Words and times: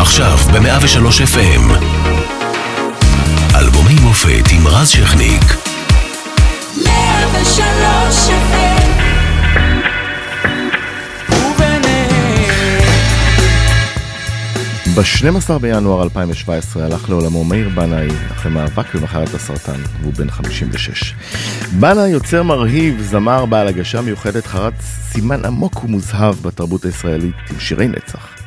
עכשיו 0.00 0.36
ב-103 0.36 1.34
FM. 1.34 1.72
אלבומי 3.56 3.94
מופת 4.02 4.44
עם 4.52 4.66
רז 4.66 4.88
שכניק. 4.88 5.42
103 6.84 8.28
FM 8.28 8.88
ב-12 14.94 15.58
בינואר 15.58 16.02
2017 16.02 16.84
הלך 16.84 17.10
לעולמו 17.10 17.44
מאיר 17.44 17.68
בנאי 17.68 18.08
אחרי 18.32 18.52
מאבק 18.52 18.94
במחלת 18.94 19.34
הסרטן, 19.34 19.80
והוא 20.00 20.12
בן 20.14 20.30
56. 20.30 21.14
בנאי 21.80 22.08
יוצר 22.08 22.42
מרהיב, 22.42 23.00
זמר 23.00 23.46
בעל 23.46 23.68
הגשה 23.68 24.00
מיוחדת, 24.00 24.46
חרץ 24.46 24.74
סימן 25.12 25.44
עמוק 25.44 25.84
ומוזהב 25.84 26.34
בתרבות 26.42 26.84
הישראלית 26.84 27.34
עם 27.50 27.60
שירי 27.60 27.88
נצח. 27.88 28.38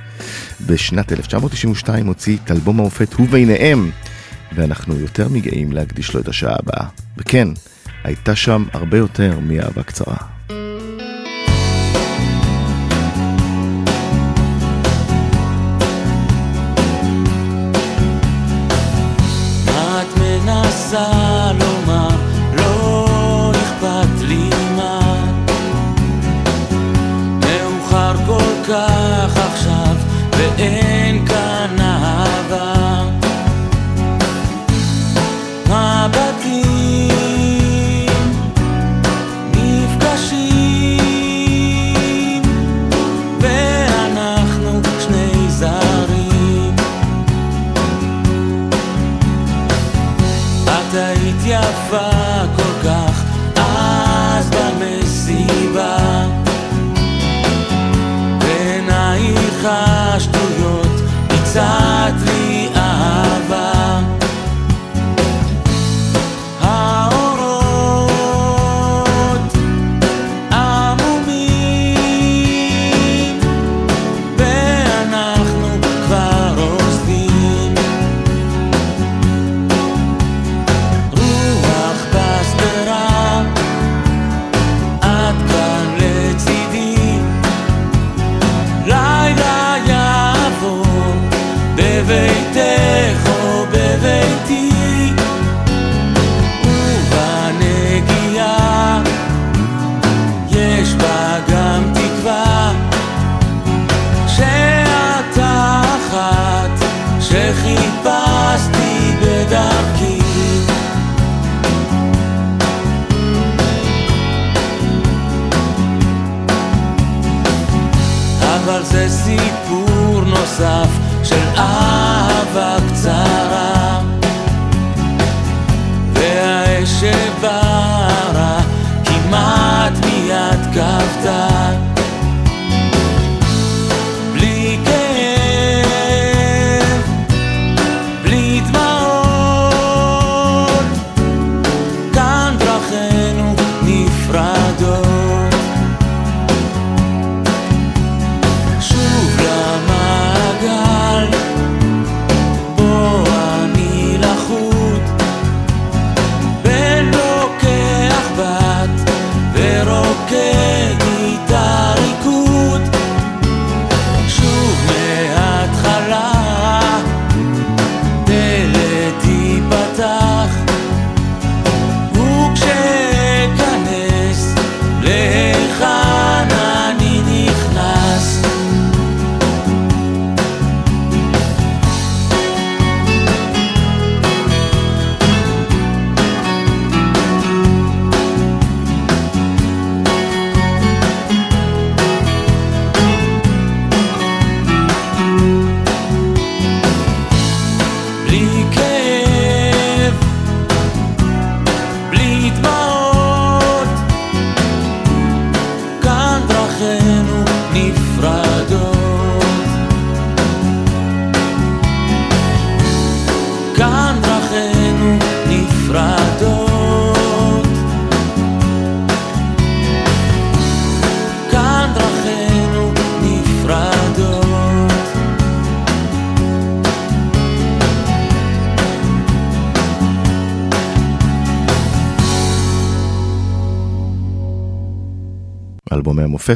בשנת 0.66 1.12
1992 1.12 2.08
הוציא 2.08 2.38
את 2.44 2.52
אלבום 2.52 2.80
המופת 2.80 3.20
וביניהם, 3.20 3.92
ואנחנו 4.56 5.00
יותר 5.00 5.30
מגאים 5.30 5.72
להקדיש 5.72 6.14
לו 6.14 6.20
את 6.20 6.28
השעה 6.28 6.56
הבאה. 6.60 6.88
וכן, 7.18 7.48
הייתה 8.04 8.36
שם 8.36 8.66
הרבה 8.74 8.98
יותר 8.98 9.40
מאהבה 9.40 9.84
קצרה. 9.84 10.18
end. 30.60 30.81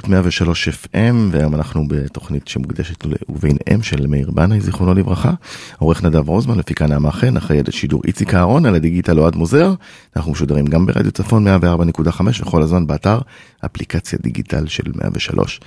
המופת 0.05 0.09
103 0.09 0.67
FM 0.67 1.15
והיום 1.31 1.55
אנחנו 1.55 1.87
בתוכנית 1.87 2.47
שמוקדשת 2.47 3.05
ל"וביניהם" 3.05 3.81
של 3.81 4.07
מאיר 4.07 4.31
בנאי 4.31 4.59
זיכרונו 4.59 4.93
לברכה. 4.93 5.31
עורך 5.79 6.03
נדב 6.03 6.29
רוזמן, 6.29 6.57
לפיקה 6.59 6.87
נעמה 6.87 7.11
חן, 7.11 7.37
אחראי 7.37 7.59
את 7.59 7.67
השידור 7.67 8.01
איציק 8.07 8.33
אהרון, 8.33 8.65
על 8.65 8.75
הדיגיטל 8.75 9.19
אוהד 9.19 9.35
מוזר. 9.35 9.73
אנחנו 10.15 10.31
משודרים 10.31 10.65
גם 10.65 10.85
ברדיו 10.85 11.11
צפון 11.11 11.47
104.5 11.47 12.21
וכל 12.41 12.61
הזמן 12.61 12.87
באתר 12.87 13.19
אפליקציה 13.65 14.19
דיגיטל 14.21 14.67
של 14.67 14.83
103. 14.95 15.59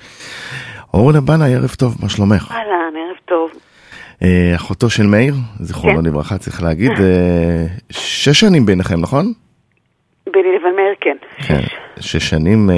אורנה 0.93 1.21
בנאי, 1.21 1.55
ערב 1.55 1.69
טוב, 1.77 1.97
מה 2.01 2.09
שלומך? 2.09 2.51
אהלן, 2.51 2.93
ערב 2.95 3.17
טוב. 3.25 3.49
אה, 4.23 4.55
אחותו 4.55 4.89
של 4.89 5.07
מאיר, 5.07 5.35
זיכרונו 5.59 5.97
כן. 5.97 6.05
לברכה, 6.05 6.37
צריך 6.37 6.63
להגיד, 6.63 6.91
אה, 6.91 7.65
שש 7.89 8.39
שנים 8.39 8.65
ביניכם, 8.65 9.01
נכון? 9.01 9.33
ביני 10.31 10.55
לבין 10.55 10.75
מאיר, 10.75 10.93
כן. 11.01 11.17
כן, 11.47 11.61
שש 11.99 12.29
שנים 12.29 12.69
אה, 12.69 12.75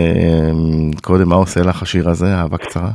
קודם, 1.03 1.29
מה 1.29 1.35
עושה 1.35 1.59
לך 1.69 1.81
השיר 1.81 2.09
הזה, 2.09 2.25
אהבה 2.41 2.57
קצרה? 2.57 2.89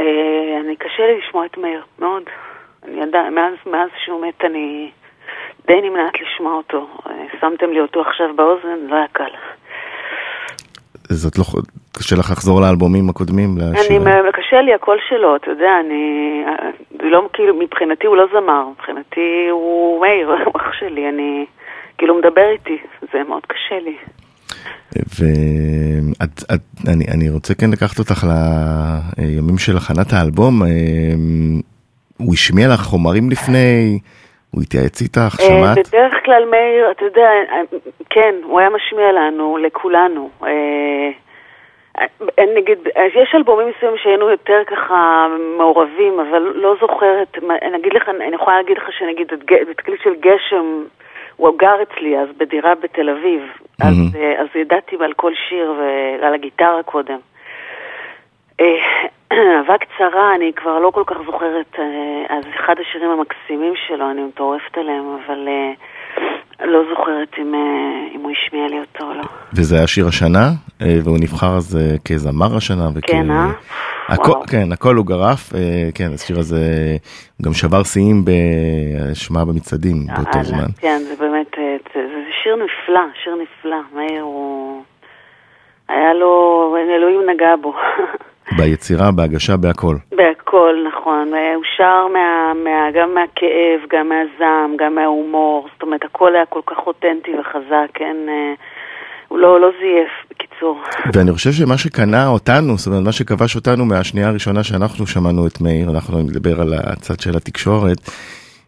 אה, 0.00 0.60
אני 0.60 0.76
קשה 0.76 1.02
לי 1.06 1.18
לשמוע 1.18 1.46
את 1.46 1.58
מאיר, 1.58 1.82
מאוד. 1.98 2.22
אני 2.84 3.02
ידע, 3.02 3.22
מאז, 3.34 3.54
מאז 3.66 3.88
שהוא 4.04 4.26
מת 4.26 4.44
אני 4.44 4.90
די 5.66 5.80
נמנעת 5.82 6.14
לשמוע 6.20 6.52
אותו. 6.52 6.86
אה, 7.06 7.12
שמתם 7.40 7.70
לי 7.70 7.80
אותו 7.80 8.00
עכשיו 8.00 8.26
באוזן, 8.36 8.86
לא 8.88 8.96
היה 8.96 9.06
קל. 9.12 9.30
זאת 11.08 11.38
לא... 11.38 11.44
קשה 11.98 12.16
לך 12.16 12.30
לחזור 12.30 12.60
לאלבומים 12.60 13.10
הקודמים? 13.10 13.48
אני, 13.60 14.30
קשה 14.32 14.60
לי 14.62 14.74
הקול 14.74 14.98
שלו, 15.08 15.36
אתה 15.36 15.50
יודע, 15.50 15.70
אני... 15.80 16.44
זה 16.90 17.08
לא, 17.08 17.28
כאילו, 17.32 17.54
מבחינתי 17.54 18.06
הוא 18.06 18.16
לא 18.16 18.24
זמר, 18.32 18.64
מבחינתי 18.68 19.48
הוא 19.50 20.00
מאיר, 20.00 20.30
הוא 20.44 20.52
אח 20.56 20.72
שלי, 20.72 21.08
אני... 21.08 21.46
כאילו, 21.98 22.18
מדבר 22.18 22.50
איתי, 22.50 22.78
זה 23.12 23.22
מאוד 23.28 23.46
קשה 23.46 23.78
לי. 23.78 23.96
ואני 24.96 27.30
רוצה 27.30 27.54
כן 27.54 27.70
לקחת 27.72 27.98
אותך 27.98 28.26
לימים 29.18 29.58
של 29.58 29.76
הכנת 29.76 30.12
האלבום. 30.12 30.62
אה, 30.62 30.68
הוא 32.18 32.34
השמיע 32.34 32.68
לך 32.68 32.80
חומרים 32.80 33.30
לפני, 33.30 33.98
הוא 34.50 34.62
התייעץ 34.62 35.02
איתך, 35.02 35.36
אה, 35.40 35.46
שמעת? 35.46 35.88
בדרך 35.88 36.14
כלל 36.24 36.44
מאיר, 36.50 36.90
אתה 36.90 37.04
יודע, 37.04 37.30
אה, 37.52 37.60
כן, 38.10 38.34
הוא 38.44 38.60
היה 38.60 38.68
משמיע 38.70 39.12
לנו, 39.12 39.56
לכולנו. 39.56 40.30
נגיד, 42.56 42.78
יש 43.22 43.34
אלבומים 43.34 43.68
מסוימים 43.68 43.98
שהיינו 44.02 44.30
יותר 44.30 44.62
ככה 44.66 45.26
מעורבים, 45.58 46.20
אבל 46.20 46.52
לא 46.54 46.74
זוכרת, 46.80 47.38
אני 47.62 47.76
אגיד 47.76 47.92
לך, 47.94 48.08
אני 48.08 48.34
יכולה 48.34 48.56
להגיד 48.56 48.76
לך 48.76 48.92
שנגיד, 48.98 49.26
בתקליט 49.68 50.00
של 50.02 50.14
גשם, 50.20 50.84
הוא 51.38 51.58
גר 51.58 51.82
אצלי 51.82 52.18
אז 52.18 52.28
בדירה 52.36 52.74
בתל 52.74 53.10
אביב, 53.10 53.42
mm-hmm. 53.42 53.86
אז, 53.86 53.94
אז 54.38 54.46
ידעתי 54.54 54.96
על 55.00 55.12
כל 55.12 55.32
שיר 55.48 55.74
ועל 56.20 56.34
הגיטרה 56.34 56.82
קודם. 56.82 57.18
אהבה 59.32 59.78
קצרה, 59.78 60.34
אני 60.34 60.52
כבר 60.52 60.78
לא 60.78 60.90
כל 60.90 61.02
כך 61.06 61.16
זוכרת, 61.26 61.78
אז 62.28 62.44
אחד 62.56 62.74
השירים 62.80 63.10
המקסימים 63.10 63.72
שלו, 63.86 64.10
אני 64.10 64.22
מטורפת 64.22 64.78
עליהם, 64.78 65.16
אבל 65.16 65.48
לא 66.64 66.80
זוכרת 66.90 67.28
אם, 67.38 67.54
אם 68.14 68.20
הוא 68.20 68.30
השמיע 68.30 68.68
לי 68.68 68.78
אותו 68.80 69.04
או 69.04 69.14
לא. 69.14 69.22
וזה 69.52 69.76
היה 69.76 69.86
שיר 69.86 70.06
השנה, 70.08 70.50
והוא 70.80 71.18
נבחר 71.20 71.56
אז 71.56 71.78
כזמר 72.04 72.56
השנה. 72.56 72.88
וכ... 72.94 73.06
כן, 73.06 73.30
אה? 73.30 73.50
הכל, 74.08 74.32
כן, 74.50 74.72
הכל 74.72 74.94
הוא 74.94 75.06
גרף, 75.06 75.52
כן, 75.94 76.10
השיר 76.14 76.38
הזה 76.38 76.60
גם 77.42 77.52
שבר 77.52 77.82
שיאים 77.82 78.24
בהשמעה 78.24 79.44
במצעדים 79.44 80.06
באותו 80.16 80.42
זמן. 80.42 80.66
כן, 80.80 80.98
זה 81.08 81.14
באמת, 81.18 81.46
זה, 81.56 81.76
זה 81.94 82.30
שיר 82.42 82.56
נפלא, 82.56 83.00
שיר 83.24 83.34
נפלא, 83.34 83.80
מאיר 83.94 84.22
הוא... 84.22 84.82
היה 85.88 86.14
לו, 86.14 86.76
אלוהים 86.96 87.30
נגע 87.30 87.56
בו. 87.62 87.74
ביצירה, 88.58 89.10
בהגשה, 89.12 89.56
בהכל. 89.56 89.96
בהכל, 90.12 90.37
נכון. 90.86 91.28
הוא 91.54 91.64
שר 91.76 92.06
מה, 92.12 92.52
מה, 92.64 92.90
גם 92.94 93.14
מהכאב, 93.14 93.80
גם 93.92 94.08
מהזעם, 94.08 94.76
גם 94.76 94.94
מההומור. 94.94 95.68
זאת 95.72 95.82
אומרת, 95.82 96.04
הכל 96.04 96.34
היה 96.34 96.46
כל 96.46 96.60
כך 96.66 96.86
אותנטי 96.86 97.30
וחזק, 97.40 97.90
כן? 97.94 98.16
הוא 99.28 99.38
לא, 99.38 99.60
לא 99.60 99.68
זייף, 99.80 100.10
בקיצור. 100.30 100.80
ואני 101.14 101.32
חושב 101.32 101.52
שמה 101.52 101.78
שקנה 101.78 102.26
אותנו, 102.28 102.76
זאת 102.76 102.86
אומרת, 102.86 103.02
מה 103.04 103.12
שכבש 103.12 103.56
אותנו 103.56 103.84
מהשנייה 103.84 104.28
הראשונה 104.28 104.62
שאנחנו 104.62 105.06
שמענו 105.06 105.46
את 105.46 105.60
מאיר, 105.60 105.90
אנחנו 105.90 106.18
נדבר 106.18 106.60
על 106.60 106.74
הצד 106.74 107.20
של 107.20 107.36
התקשורת, 107.36 107.98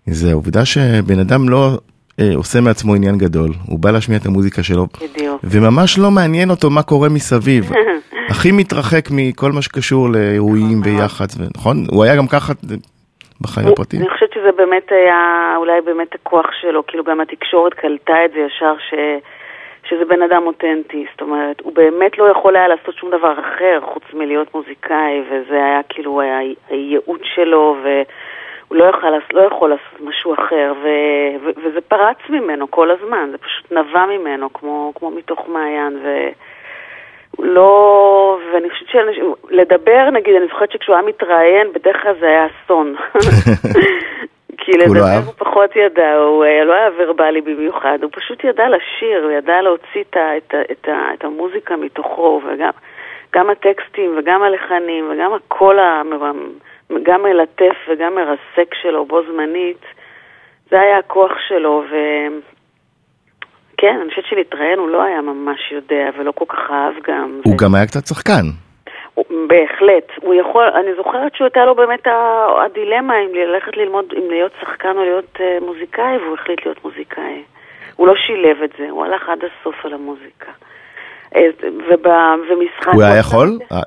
זה 0.07 0.31
העובדה 0.31 0.65
שבן 0.65 1.19
אדם 1.19 1.49
לא 1.49 1.67
אה, 1.67 1.75
עושה 2.35 2.61
מעצמו 2.61 2.95
עניין 2.95 3.19
גדול, 3.19 3.51
הוא 3.69 3.79
בא 3.79 3.91
להשמיע 3.91 4.19
את 4.19 4.27
המוזיקה 4.27 4.63
שלו, 4.63 4.87
בדיוק. 5.03 5.41
וממש 5.45 5.99
לא 5.99 6.11
מעניין 6.11 6.51
אותו 6.51 6.71
מה 6.71 6.83
קורה 6.83 7.09
מסביב. 7.09 7.65
הכי 8.31 8.53
מתרחק 8.53 9.05
מכל 9.11 9.53
מה 9.53 9.63
שקשור 9.63 10.09
לאירועים 10.09 10.81
ויח"צ, 10.85 11.37
נכון? 11.57 11.77
הוא 11.91 12.05
היה 12.05 12.17
גם 12.17 12.27
ככה 12.27 12.53
בחיים 13.41 13.69
הפרטיים? 13.69 14.03
אני 14.03 14.11
חושבת 14.11 14.33
שזה 14.35 14.53
באמת 14.57 14.93
היה, 14.93 15.55
אולי 15.57 15.81
באמת 15.81 16.15
הכוח 16.15 16.47
שלו, 16.61 16.87
כאילו 16.87 17.05
גם 17.05 17.21
התקשורת 17.21 17.75
קלטה 17.75 18.25
את 18.25 18.31
זה 18.33 18.39
ישר, 18.39 18.75
ש... 18.91 18.95
שזה 19.89 20.05
בן 20.05 20.23
אדם 20.23 20.43
אותנטי, 20.47 21.07
זאת 21.13 21.21
אומרת, 21.21 21.61
הוא 21.61 21.73
באמת 21.73 22.19
לא 22.19 22.25
יכול 22.25 22.57
היה 22.57 22.69
לעשות 22.69 22.95
שום 22.95 23.11
דבר 23.11 23.33
אחר 23.33 23.81
חוץ 23.93 24.03
מלהיות 24.15 24.55
מוזיקאי, 24.55 25.23
וזה 25.31 25.55
היה 25.55 25.81
כאילו 25.89 26.21
היה 26.21 26.39
הייעוד 26.69 27.21
שלו, 27.35 27.77
והוא 28.71 28.79
לא 28.79 28.85
יכול, 28.85 29.09
לא 29.33 29.41
יכול 29.41 29.71
לעשות 29.71 30.01
משהו 30.01 30.35
אחר, 30.35 30.73
ו, 30.83 30.89
ו, 31.43 31.51
וזה 31.65 31.81
פרץ 31.81 32.17
ממנו 32.29 32.71
כל 32.71 32.91
הזמן, 32.91 33.29
זה 33.31 33.39
פשוט 33.39 33.73
נבע 33.73 34.07
ממנו 34.07 34.53
כמו, 34.53 34.93
כמו 34.95 35.11
מתוך 35.11 35.49
מעיין, 35.49 35.99
ו... 36.05 36.29
לא, 37.39 38.39
ואני 38.53 38.71
חושבת 38.71 38.89
שלדבר, 38.89 40.11
נגיד, 40.11 40.35
אני 40.35 40.47
זוכרת 40.47 40.73
שכשהוא 40.73 40.97
היה 40.97 41.07
מתראיין, 41.07 41.73
בדרך 41.73 42.03
כלל 42.03 42.15
זה 42.21 42.27
היה 42.27 42.47
אסון. 42.47 42.95
כי 44.63 44.73
לדבר 44.73 45.01
לא 45.01 45.17
הוא 45.27 45.35
פחות 45.39 45.77
ידע, 45.77 46.15
הוא 46.15 46.45
לא 46.65 46.73
היה 46.73 46.91
ורבלי 46.99 47.41
במיוחד, 47.41 47.99
הוא 48.03 48.11
פשוט 48.15 48.45
ידע 48.45 48.69
לשיר, 48.69 49.25
הוא 49.25 49.31
ידע 49.31 49.63
להוציא 49.63 50.01
את, 50.01 50.17
את, 50.37 50.55
את, 50.71 50.89
את 51.15 51.25
המוזיקה 51.25 51.77
מתוכו, 51.77 52.41
וגם 52.45 53.51
הטקסטים 53.51 54.15
וגם 54.19 54.43
הלחנים 54.43 55.11
וגם 55.11 55.33
הקול, 55.35 55.79
גם 57.03 57.23
מלטף 57.23 57.77
וגם 57.89 58.15
מרסק 58.15 58.75
שלו 58.83 59.05
בו 59.05 59.23
זמנית, 59.23 59.85
זה 60.71 60.81
היה 60.81 60.99
הכוח 60.99 61.33
שלו, 61.49 61.85
ו... 61.91 61.97
כן, 63.77 63.99
אני 64.03 64.11
חושבת 64.11 64.25
שלהתראיין 64.25 64.79
הוא 64.79 64.89
לא 64.89 65.03
היה 65.03 65.21
ממש 65.21 65.73
יודע 65.73 66.11
ולא 66.19 66.33
כל 66.33 66.45
כך 66.49 66.71
אהב 66.71 66.95
גם. 67.07 67.41
הוא 67.45 67.55
ו... 67.55 67.57
גם 67.57 67.75
היה 67.75 67.87
קצת 67.87 68.07
שחקן. 68.07 68.43
בהחלט. 69.47 70.11
הוא 70.23 70.35
יכול, 70.35 70.65
אני 70.65 70.95
זוכרת 70.97 71.35
שהוא 71.35 71.45
הייתה 71.45 71.65
לו 71.65 71.75
באמת 71.75 72.07
הדילמה 72.65 73.15
אם 73.19 73.35
ללכת 73.35 73.77
ללמוד, 73.77 74.05
אם 74.19 74.31
להיות 74.31 74.53
שחקן 74.61 74.97
או 74.97 75.03
להיות 75.03 75.37
uh, 75.37 75.65
מוזיקאי, 75.65 76.17
והוא 76.19 76.35
החליט 76.35 76.67
להיות 76.67 76.85
מוזיקאי. 76.85 77.43
הוא 77.97 78.07
לא 78.07 78.17
שילב 78.17 78.63
את 78.63 78.71
זה, 78.79 78.91
הוא 78.91 79.05
הלך 79.05 79.29
עד 79.29 79.39
הסוף 79.45 79.85
על 79.85 79.95
המוזיקה. 79.95 80.53
אה, 81.37 81.41
ומשחק... 82.51 82.95
הוא 82.95 83.03
היה 83.03 83.17
יכול? 83.19 83.59
אה, 83.73 83.81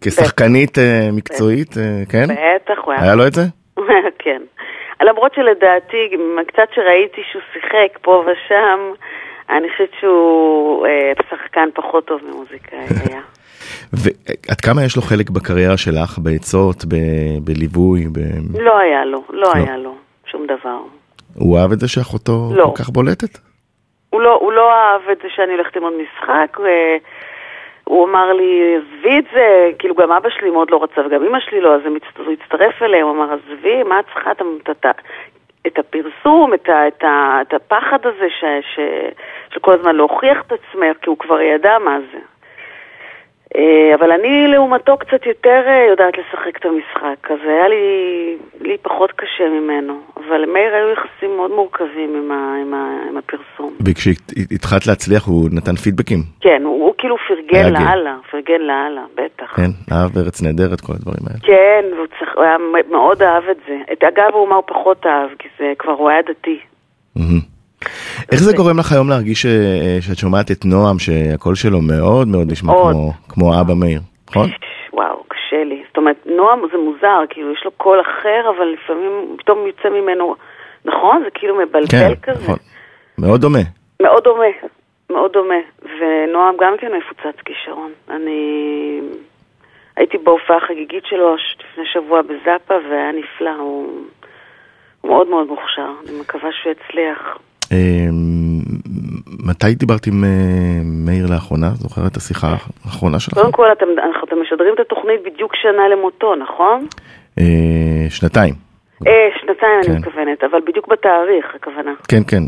כשחקנית 0.00 0.78
מקצועית, 1.12 1.74
כן? 2.08 2.24
בטח, 2.24 2.78
הוא 2.84 2.92
היה... 2.92 3.02
היה 3.02 3.14
לו 3.14 3.26
את 3.26 3.34
זה? 3.34 3.42
כן. 4.24 4.42
למרות 5.02 5.34
שלדעתי, 5.34 6.10
קצת 6.46 6.68
שראיתי 6.74 7.20
שהוא 7.32 7.42
שיחק 7.52 7.98
פה 8.02 8.24
ושם, 8.26 8.78
אני 9.50 9.68
חושבת 9.70 9.90
שהוא 10.00 10.86
שחקן 11.30 11.68
פחות 11.74 12.06
טוב 12.06 12.20
ממוזיקאי 12.30 12.78
היה. 13.08 13.20
ועד 13.92 14.60
כמה 14.60 14.84
יש 14.84 14.96
לו 14.96 15.02
חלק 15.02 15.30
בקריירה 15.30 15.76
שלך, 15.76 16.18
בעצות, 16.18 16.84
ב- 16.84 17.38
בליווי? 17.44 18.04
ב- 18.12 18.60
לא 18.60 18.78
היה 18.78 19.04
לו, 19.04 19.22
לא, 19.30 19.40
לא 19.40 19.52
היה 19.54 19.76
לו, 19.76 19.94
שום 20.30 20.46
דבר. 20.46 20.78
הוא 21.34 21.58
אהב 21.58 21.72
את 21.72 21.80
זה 21.80 21.88
שאחותו 21.88 22.50
לא. 22.54 22.72
כל 22.76 22.82
כך 22.82 22.88
בולטת? 22.90 23.38
הוא 24.10 24.20
לא, 24.20 24.38
הוא 24.40 24.52
לא 24.52 24.72
אהב 24.72 25.08
את 25.08 25.18
זה 25.22 25.28
שאני 25.28 25.52
הולכת 25.52 25.76
ללמוד 25.76 25.92
משחק, 25.92 26.58
והוא 27.86 28.08
אמר 28.08 28.32
לי, 28.32 28.76
עזבי 28.76 29.18
את 29.18 29.24
זה, 29.32 29.70
כאילו 29.78 29.94
גם 29.94 30.12
אבא 30.12 30.30
שלי 30.30 30.50
מאוד 30.50 30.70
לא 30.70 30.82
רצה, 30.82 31.00
וגם 31.06 31.24
אמא 31.24 31.40
שלי 31.40 31.60
לא, 31.60 31.74
אז 31.74 31.80
הוא 32.18 32.32
הצטרף 32.32 32.82
אליהם, 32.82 33.06
הוא 33.06 33.16
אמר, 33.16 33.32
עזבי, 33.32 33.82
מה 33.82 34.00
את 34.00 34.04
צריכה 34.04 34.30
את, 34.30 34.42
את, 34.70 34.86
את 35.66 35.78
הפרסום, 35.78 36.54
את, 36.54 36.68
ה, 36.68 36.88
את, 36.88 37.04
ה, 37.04 37.38
את 37.42 37.54
הפחד 37.54 38.06
הזה 38.06 38.30
ש, 38.30 38.44
ש, 38.74 38.80
שכל 39.54 39.72
הזמן 39.72 39.96
להוכיח 39.96 40.42
את 40.46 40.52
עצמך, 40.52 40.96
כי 41.02 41.10
הוא 41.10 41.18
כבר 41.18 41.40
ידע 41.40 41.78
מה 41.78 41.98
זה. 42.12 42.18
אה, 43.56 43.94
אבל 43.94 44.12
אני 44.12 44.46
לעומתו 44.48 44.96
קצת 44.96 45.26
יותר 45.26 45.62
אה, 45.66 45.86
יודעת 45.90 46.14
לשחק 46.18 46.56
את 46.56 46.64
המשחק, 46.64 47.30
אז 47.30 47.38
היה 47.44 47.68
לי, 47.68 48.36
לי 48.60 48.76
פחות 48.82 49.12
קשה 49.12 49.48
ממנו. 49.48 50.00
אבל 50.16 50.36
למאיר 50.36 50.74
היו 50.74 50.90
יחסים 50.92 51.36
מאוד 51.36 51.50
מורכבים 51.50 52.14
עם, 52.16 52.32
ה, 52.32 52.54
עם, 52.62 52.74
ה, 52.74 53.08
עם 53.08 53.16
הפרסום. 53.16 53.72
וכשהתחלת 53.86 54.86
להצליח 54.86 55.26
הוא 55.26 55.48
נתן 55.52 55.74
פידבקים? 55.74 56.18
כן, 56.40 56.62
הוא, 56.64 56.84
הוא 56.84 56.94
כאילו 56.98 57.16
פרגן 57.28 57.72
לאללה, 57.72 58.16
פרגן 58.30 58.60
לאללה, 58.60 59.04
בטח. 59.14 59.56
כן, 59.56 59.70
אהב 59.92 60.18
ארץ 60.18 60.42
נהדרת, 60.42 60.80
כל 60.80 60.92
הדברים 60.92 61.24
האלה. 61.26 61.40
כן, 61.42 61.84
והוא 61.96 62.06
צריך, 62.18 62.30
הוא 62.36 62.44
היה 62.44 62.56
מאוד 62.90 63.22
אהב 63.22 63.44
את 63.50 63.56
זה. 63.68 63.78
את 63.92 64.04
אגב, 64.04 64.34
הוא 64.34 64.48
הוא 64.48 64.62
פחות 64.66 65.06
אהב, 65.06 65.30
כי 65.38 65.48
זה 65.58 65.72
כבר, 65.78 65.92
הוא 65.92 66.10
היה 66.10 66.22
דתי. 66.22 66.58
Mm-hmm. 67.18 67.57
איך 68.32 68.40
זה 68.42 68.56
גורם 68.56 68.78
לך 68.78 68.92
היום 68.92 69.08
להרגיש 69.08 69.46
אה, 69.46 69.98
שאת 70.00 70.18
שומעת 70.18 70.50
את 70.50 70.64
נועם, 70.64 70.98
שהקול 70.98 71.54
שלו 71.54 71.80
מאוד 71.80 72.28
מאוד 72.28 72.52
נשמע 72.52 72.72
כמו, 73.28 73.60
אבא 73.60 73.74
מאיר, 73.74 74.00
נכון? 74.30 74.48
וואו, 74.92 75.24
קשה 75.28 75.64
לי. 75.64 75.82
זאת 75.88 75.96
אומרת, 75.96 76.16
נועם 76.26 76.60
זה 76.72 76.78
מוזר, 76.78 77.20
כאילו 77.30 77.52
יש 77.52 77.62
לו 77.64 77.70
קול 77.70 78.00
אחר, 78.00 78.50
אבל 78.56 78.66
לפעמים 78.66 79.36
פתאום 79.38 79.66
יוצא 79.66 79.88
ממנו, 79.88 80.34
נכון? 80.84 81.22
זה 81.24 81.30
כאילו 81.34 81.54
מבלבל 81.54 81.86
כן, 81.90 82.14
כזה. 82.22 82.42
נכון. 82.42 82.58
מאוד 83.18 83.40
דומה. 83.40 83.62
מאוד 84.02 84.24
דומה, 84.24 84.44
מאוד 85.10 85.32
דומה. 85.32 85.60
ונועם 85.82 86.54
גם 86.60 86.74
כן 86.80 86.92
מפוצץ 86.96 87.40
כישרון. 87.44 87.92
אני 88.10 89.00
הייתי 89.96 90.18
בהופעה 90.18 90.60
חגיגית 90.60 91.04
שלו 91.06 91.34
לפני 91.34 91.84
שבוע 91.92 92.22
בזאפה, 92.22 92.74
והיה 92.90 93.12
נפלא, 93.12 93.54
הוא... 93.58 94.04
הוא 95.00 95.10
מאוד 95.10 95.28
מאוד 95.28 95.46
מוכשר, 95.46 95.90
אני 96.08 96.20
מקווה 96.20 96.50
שהוא 96.52 96.72
יצליח. 96.72 97.38
אמ, 97.72 98.60
מתי 99.48 99.74
דיברת 99.74 100.06
עם 100.06 100.24
אה, 100.24 100.28
מאיר 100.84 101.26
לאחרונה? 101.30 101.68
זוכר 101.74 102.06
את 102.06 102.16
השיחה 102.16 102.46
האחרונה 102.84 103.20
שלך? 103.20 103.34
קודם 103.34 103.52
כל, 103.52 103.72
אתם, 103.72 103.86
אתם 104.24 104.42
משדרים 104.42 104.74
את 104.74 104.80
התוכנית 104.80 105.20
בדיוק 105.24 105.54
שנה 105.54 105.88
למותו, 105.88 106.34
נכון? 106.34 106.86
אה, 107.38 108.10
שנתיים. 108.10 108.54
אה, 109.06 109.28
שנתיים 109.40 109.82
כן. 109.82 109.90
אני 109.90 109.98
מתכוונת, 109.98 110.44
אבל 110.44 110.60
בדיוק 110.66 110.88
בתאריך 110.88 111.54
הכוונה. 111.54 111.92
כן, 112.08 112.22
כן, 112.28 112.42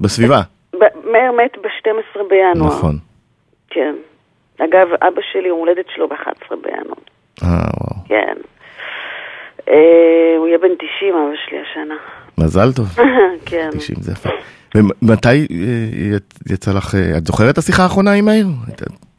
בסביבה. 0.00 0.40
מאיר 1.04 1.32
מת 1.32 1.58
ב-12 1.62 2.22
בינואר. 2.28 2.68
נכון. 2.68 2.98
כן. 3.70 3.94
אגב, 4.58 4.88
אבא 5.02 5.20
שלי, 5.32 5.48
יום 5.48 5.58
הולדת 5.58 5.84
שלו 5.94 6.08
ב-11 6.08 6.56
בינואר. 6.62 6.94
אה, 7.42 7.48
וואו. 7.48 8.04
כן. 8.08 8.34
הוא 10.38 10.46
יהיה 10.48 10.58
בן 10.58 10.74
90, 10.74 11.14
אבא 11.14 11.36
שלי 11.46 11.58
השנה. 11.60 11.96
מזל 12.38 12.72
טוב. 12.76 12.86
כן. 13.50 13.70
90 13.72 13.98
זה 14.00 14.12
יפה. 14.12 14.28
ומתי 14.74 15.28
אה, 15.28 16.18
יצא 16.52 16.70
לך, 16.72 16.94
אה, 16.94 17.18
את 17.18 17.26
זוכרת 17.26 17.52
את 17.52 17.58
השיחה 17.58 17.82
האחרונה 17.82 18.12
עם 18.12 18.24
מאיר? 18.24 18.46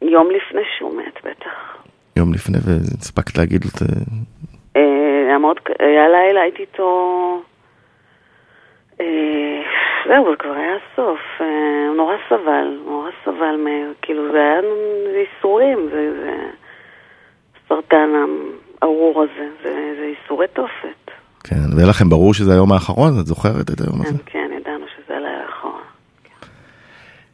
יום 0.02 0.28
לפני 0.30 0.62
שהוא 0.78 0.96
מת, 0.96 1.14
בטח. 1.24 1.76
יום 2.16 2.34
לפני 2.34 2.58
והספקת 2.64 3.38
להגיד 3.38 3.64
לו 3.64 3.70
את 3.74 3.78
זה. 3.78 3.86
אה, 4.76 5.36
היה 5.78 6.08
לילה, 6.08 6.40
הייתי 6.40 6.62
איתו... 6.62 7.42
זהו, 10.08 10.30
זה 10.30 10.36
כבר 10.36 10.52
היה 10.52 10.74
הסוף. 10.76 11.20
אה, 11.40 11.86
הוא 11.88 11.96
נורא 11.96 12.14
סבל, 12.28 12.78
נורא 12.86 13.10
סבל 13.24 13.56
מאיר. 13.64 13.92
כאילו, 14.02 14.32
זה 14.32 14.38
היה 14.38 14.60
ייסורים, 15.18 15.88
זה, 15.90 16.10
סרטן 17.68 18.10
הארור 18.82 19.22
הזה, 19.22 19.48
זה, 19.62 19.94
זה 19.98 20.04
ייסורי 20.04 20.46
תופת. 20.48 20.95
כן, 21.48 21.76
והיה 21.76 21.88
לכם 21.88 22.08
ברור 22.08 22.34
שזה 22.34 22.52
היום 22.52 22.72
האחרון? 22.72 23.20
את 23.20 23.26
זוכרת 23.26 23.70
את 23.70 23.80
היום 23.80 24.00
הזה? 24.02 24.18
כן, 24.26 24.48
כן, 24.48 24.50
ידענו 24.60 24.84
שזה 24.96 25.16
הלילה 25.16 25.42
האחרון. 25.46 25.82
כן. 26.24 26.46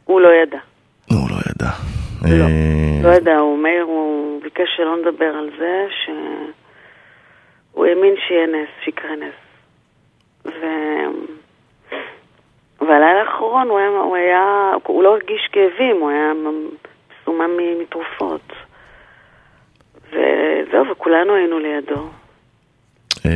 הוא 0.05 0.21
לא 0.21 0.29
ידע. 0.43 0.59
הוא 1.09 1.29
לא 1.29 1.35
ידע. 1.35 1.71
לא, 2.21 2.43
אה, 2.43 2.99
לא 3.03 3.09
ידע, 3.09 3.37
הוא 3.37 3.57
מאיר, 3.57 3.83
הוא 3.83 4.41
ביקש 4.41 4.69
שלא 4.77 4.97
נדבר 4.97 5.35
על 5.37 5.49
זה, 5.59 5.85
שהוא 6.03 7.85
האמין 7.85 8.15
שיהיה 8.27 8.47
נס, 8.47 8.69
שיקרה 8.83 9.15
נס. 9.15 9.39
ו... 10.45 10.65
והלילה 12.81 13.21
האחרון 13.21 13.67
הוא 13.69 13.79
היה, 13.79 13.87
הוא 13.87 14.15
היה, 14.15 14.73
הוא 14.83 15.03
לא 15.03 15.13
הרגיש 15.13 15.49
כאבים, 15.51 16.01
הוא 16.01 16.09
היה 16.09 16.31
מסומם 16.33 17.51
מתרופות. 17.81 18.53
וזהו, 20.09 20.91
וכולנו 20.91 21.35
היינו 21.35 21.59
לידו, 21.59 22.09
אה, 23.25 23.31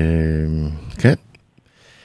כן, 1.01 1.13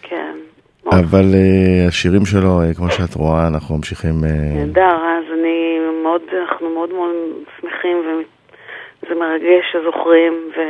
כן. 0.02 0.37
מאוד 0.81 0.81
אבל 1.00 1.26
אה, 1.34 1.88
השירים 1.88 2.25
שלו, 2.25 2.61
אה, 2.61 2.75
כמו 2.75 2.90
שאת 2.90 3.14
רואה, 3.14 3.46
אנחנו 3.46 3.76
ממשיכים... 3.76 4.14
אה, 4.25 4.64
נהדר, 4.66 4.96
אז 4.96 5.25
אני 5.32 5.78
מאוד, 6.02 6.22
אנחנו 6.42 6.70
מאוד 6.75 6.90
מאוד 6.92 7.14
שמחים 7.61 7.96
וזה 8.06 9.14
מרגש 9.14 9.64
שזוכרים 9.72 10.32
ו... 10.56 10.61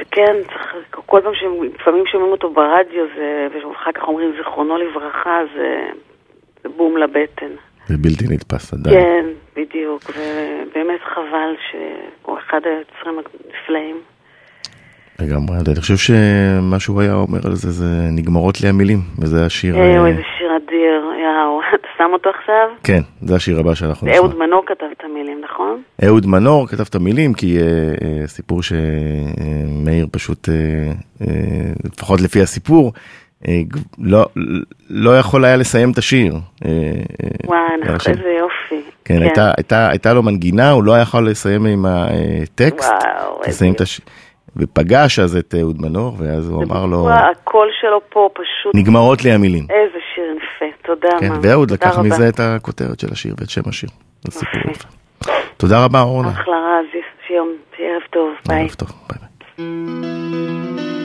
וכן, 0.00 0.36
צריך, 0.46 0.76
כל 1.06 1.20
פעם 1.24 1.32
שלפעמים 1.34 2.06
שומעים 2.06 2.32
אותו 2.32 2.50
ברדיו 2.50 3.04
זה, 3.16 3.46
ואחר 3.52 3.92
כך 3.92 4.02
אומרים 4.02 4.32
זיכרונו 4.38 4.76
לברכה, 4.76 5.40
זה, 5.54 5.88
זה 6.62 6.68
בום 6.76 6.96
לבטן. 6.96 7.52
זה 7.86 7.94
בלתי 7.96 8.24
נתפס 8.34 8.74
עדיין. 8.74 8.94
כן, 9.00 9.26
בדיוק, 9.56 10.02
ובאמת 10.08 11.00
חבל 11.00 11.54
שהוא 11.70 12.38
אחד 12.38 12.60
היוצרים 12.64 13.18
הנפלאים. 13.18 13.96
לגמרי, 15.20 15.56
אני 15.66 15.80
חושב 15.80 15.96
שמה 15.96 16.80
שהוא 16.80 17.00
היה 17.00 17.14
אומר 17.14 17.38
על 17.44 17.54
זה, 17.54 17.70
זה 17.70 18.08
נגמרות 18.12 18.60
לי 18.60 18.68
המילים, 18.68 18.98
וזה 19.18 19.46
השיר... 19.46 19.76
יואו, 19.76 20.04
אה, 20.04 20.06
איזה 20.06 20.22
שיר 20.38 20.56
אדיר, 20.56 21.02
יואו, 21.22 21.60
אתה 21.74 21.88
שם 21.98 22.10
אותו 22.12 22.30
עכשיו? 22.30 22.68
כן, 22.84 23.00
זה 23.22 23.36
השיר 23.36 23.60
הבא 23.60 23.74
שאנחנו 23.74 24.08
זה 24.08 24.16
אהוד 24.16 24.38
מנור 24.38 24.62
כתב 24.66 24.86
את 24.98 25.04
המילים, 25.04 25.40
נכון? 25.44 25.82
אהוד 26.04 26.26
מנור 26.26 26.68
כתב 26.68 26.84
את 26.90 26.94
המילים, 26.94 27.34
כי 27.34 27.58
אה, 27.58 27.62
אה, 27.62 28.26
סיפור 28.26 28.62
שמאיר 28.62 30.06
פשוט, 30.12 30.48
אה, 30.48 30.54
אה, 31.20 31.72
לפחות 31.94 32.20
לפי 32.20 32.40
הסיפור, 32.42 32.92
אה, 33.48 33.60
לא, 33.98 34.26
לא 34.90 35.18
יכול 35.18 35.44
היה 35.44 35.56
לסיים 35.56 35.90
את 35.90 35.98
השיר. 35.98 36.34
אה, 36.34 36.70
אה, 36.70 37.28
וואי, 37.44 37.58
נכון, 37.94 38.12
איזה 38.12 38.34
יופי. 38.38 38.90
כן, 39.04 39.22
הייתה, 39.22 39.50
הייתה, 39.56 39.88
הייתה 39.88 40.14
לו 40.14 40.22
מנגינה, 40.22 40.70
הוא 40.70 40.84
לא 40.84 40.98
יכול 40.98 41.30
לסיים 41.30 41.66
עם 41.66 41.86
הטקסט, 41.88 42.90
וואו, 42.90 43.44
איזה 43.44 43.66
השיר. 43.80 44.04
ופגש 44.58 45.18
אז 45.18 45.36
את 45.36 45.54
אהוד 45.60 45.82
מנור, 45.82 46.16
ואז 46.18 46.48
הוא 46.48 46.64
אמר 46.64 46.86
לו, 46.86 47.08
הקול 47.10 47.68
שלו 47.80 48.00
פה 48.08 48.28
פשוט, 48.32 48.74
נגמרות 48.74 49.24
לי 49.24 49.32
המילים. 49.32 49.66
איזה 49.70 49.98
שיר 50.14 50.24
יפה, 50.36 50.76
תודה 50.86 51.08
כן. 51.20 51.32
ואהוד 51.42 51.70
לקח. 51.70 51.98
מזה 51.98 52.28
את 52.28 52.40
הכותרת 52.40 53.00
של 53.00 53.08
השיר 53.12 53.34
ואת 53.38 53.50
שם 53.50 53.62
השיר. 53.66 53.88
זה 54.24 54.30
סיפור. 54.30 54.70
יפה. 54.70 54.88
תודה 55.56 55.84
רבה 55.84 56.00
אורנה. 56.00 56.30
אחלה 56.30 56.56
רז, 56.56 57.02
שיום, 57.26 57.48
ערב 57.78 58.02
טוב, 58.10 58.30
ביי. 58.48 58.60
ערב 58.60 58.70
טוב, 58.70 58.88
ביי 59.08 59.18
ביי. 59.56 60.97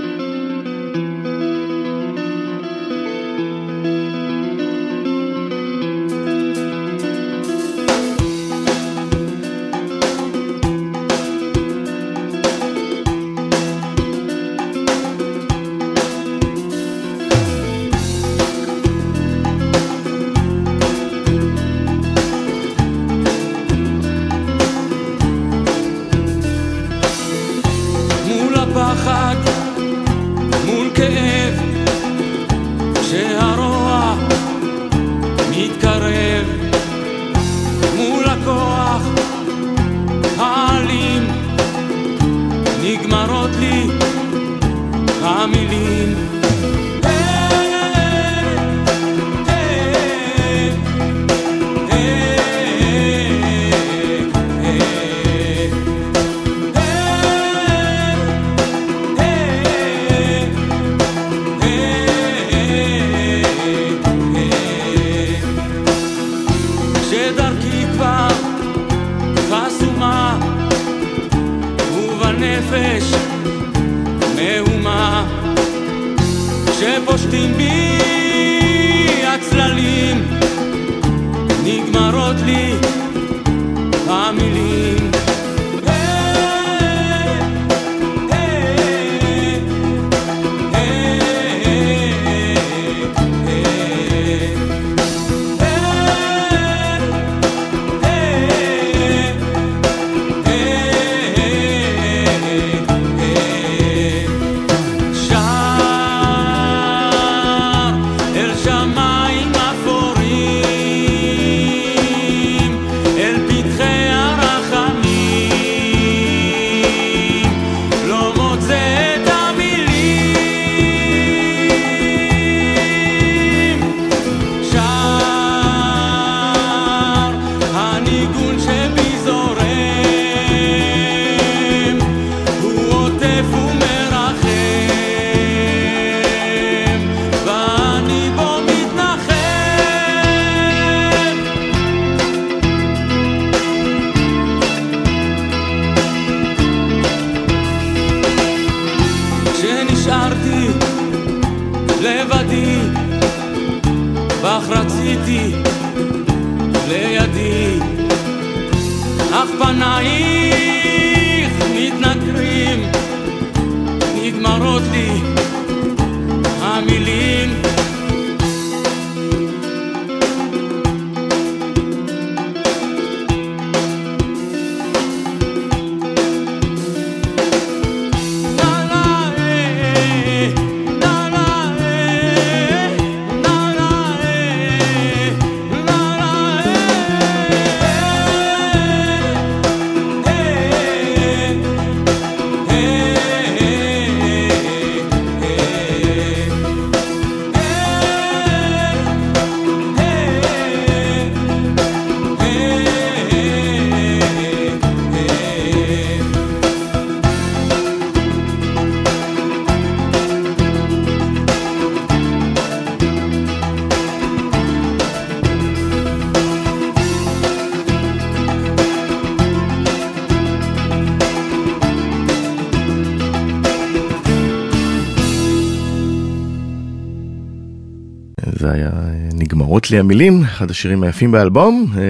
לי 229.94 230.00
המילים, 230.00 230.44
אחד 230.44 230.72
השירים 230.72 231.04
היפים 231.04 231.32
באלבום, 231.32 231.94
אה, 231.98 232.02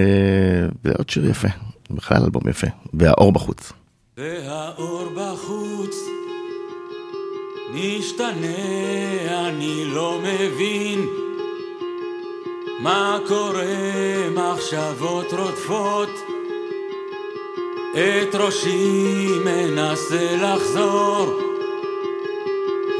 ועוד 0.84 1.10
שיר 1.10 1.30
יפה, 1.30 1.48
בכלל 1.90 2.22
אלבום 2.24 2.42
יפה, 2.48 2.66
והאור 2.94 3.32
בחוץ. 3.32 3.72
והאור 4.16 5.08
בחוץ 5.16 5.96
משתנה, 7.74 8.28
אני 9.48 9.84
לא 9.84 10.20
מבין 10.22 11.06
מה 12.80 13.18
קורה, 13.28 13.64
מחשבות 14.34 15.32
רודפות 15.32 16.10
את 17.92 18.34
ראשי 18.34 19.28
מנסה 19.44 20.36
לחזור 20.36 21.40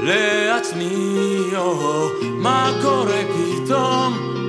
לעצמי, 0.02 1.56
או 1.56 2.08
מה 2.22 2.72
קורה 2.82 3.22
פתאום 3.34 4.43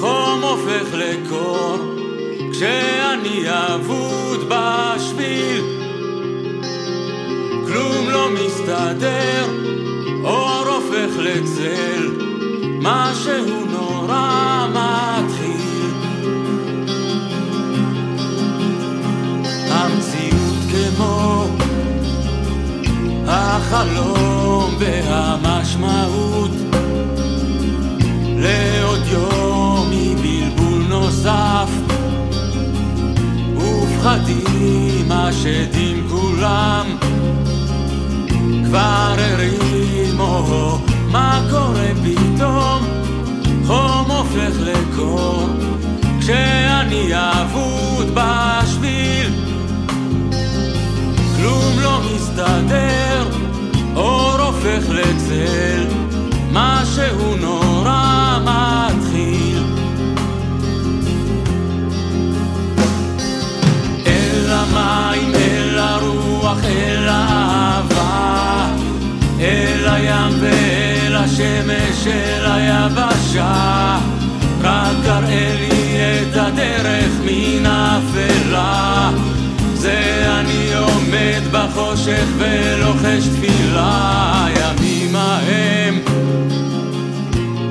חום 0.00 0.40
הופך 0.42 0.94
לקור, 0.94 1.78
כשאני 2.52 3.44
אבוד 3.46 4.40
בשביל. 4.48 5.64
כלום 7.66 8.10
לא 8.10 8.28
מסתדר, 8.30 9.46
אור 10.24 10.64
הופך 10.68 11.18
לצל, 11.18 12.10
משהו 12.80 13.64
נורא 13.72 14.66
מתחיל. 14.70 15.90
המציאות 19.70 20.56
כמו 20.70 21.46
החלום 23.26 24.74
והמשמעות 24.78 26.50
לעוד 28.36 28.79
ופחדים 34.00 35.12
השדים 35.12 36.08
כולם 36.10 36.86
כבר 38.64 39.14
הרימו. 39.18 40.78
מה 41.10 41.42
קורה 41.50 41.90
פתאום? 42.04 42.84
חום 43.66 44.10
הופך 44.10 44.54
לקור. 44.60 45.48
כשאני 46.20 47.10
אבוד 47.12 48.14
בשביל 48.14 49.32
כלום 51.36 51.78
לא 51.82 52.00
מסתדר 52.14 52.99
השמש, 71.24 72.06
אל 72.06 72.52
היבשה, 72.52 73.98
רק 74.60 74.96
הראה 75.04 75.56
לי 75.58 75.96
את 75.96 76.36
הדרך 76.36 77.12
מן 77.24 77.66
האפלה. 77.66 79.10
זה 79.74 80.24
אני 80.40 80.74
עומד 80.74 81.40
בחושך 81.52 82.26
ולוחש 82.38 83.28
תפילה, 83.28 84.46
הימים 84.46 85.16
ההם 85.16 85.98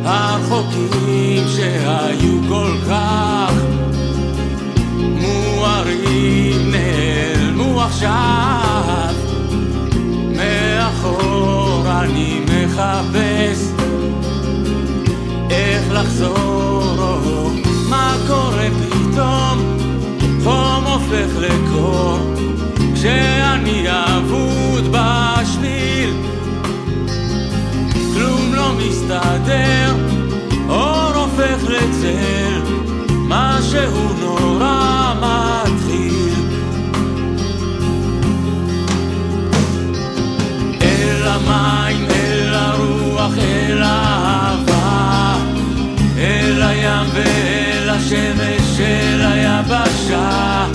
הרחוקים 0.06 1.44
שהיו 1.56 2.40
כל 2.48 2.72
כך 2.90 3.54
מוארים 4.96 6.72
נעלמו 6.72 7.82
עכשיו 7.82 8.88
מחפש 12.80 13.72
איך 15.50 15.84
לחזור. 15.92 17.52
מה 17.89 18.15
קורה 18.28 18.68
פתאום? 18.80 19.78
חום 20.44 20.84
הופך 20.86 21.38
לקור. 21.39 22.20
כשאני 22.94 23.86
אבוד 23.88 24.84
בשביל 24.92 26.13
כלום 28.13 28.54
לא 28.54 28.72
מסתדר. 28.74 29.96
אור 30.70 31.13
הופך 31.15 31.63
לצל 31.63 32.62
משהו 33.28 34.13
נורא 34.20 35.13
מתחיל. 35.22 36.34
אל 40.82 41.28
המים, 41.28 41.88
אל 43.41 43.82
האהבה 43.84 45.36
אל 46.17 46.62
הים 46.62 47.08
ואל 47.13 47.89
השמש, 47.89 48.80
אל 48.80 49.21
היבשה 49.21 50.65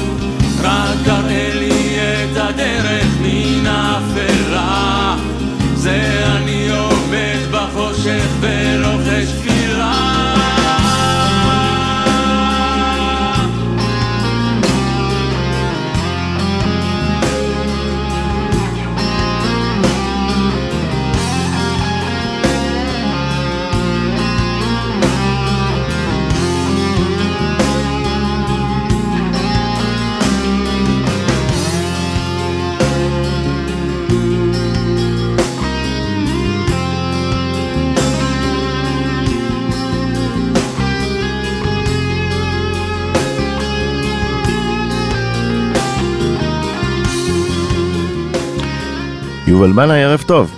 יובל 49.55 49.73
בנאי, 49.73 50.05
ערב 50.05 50.23
טוב. 50.27 50.51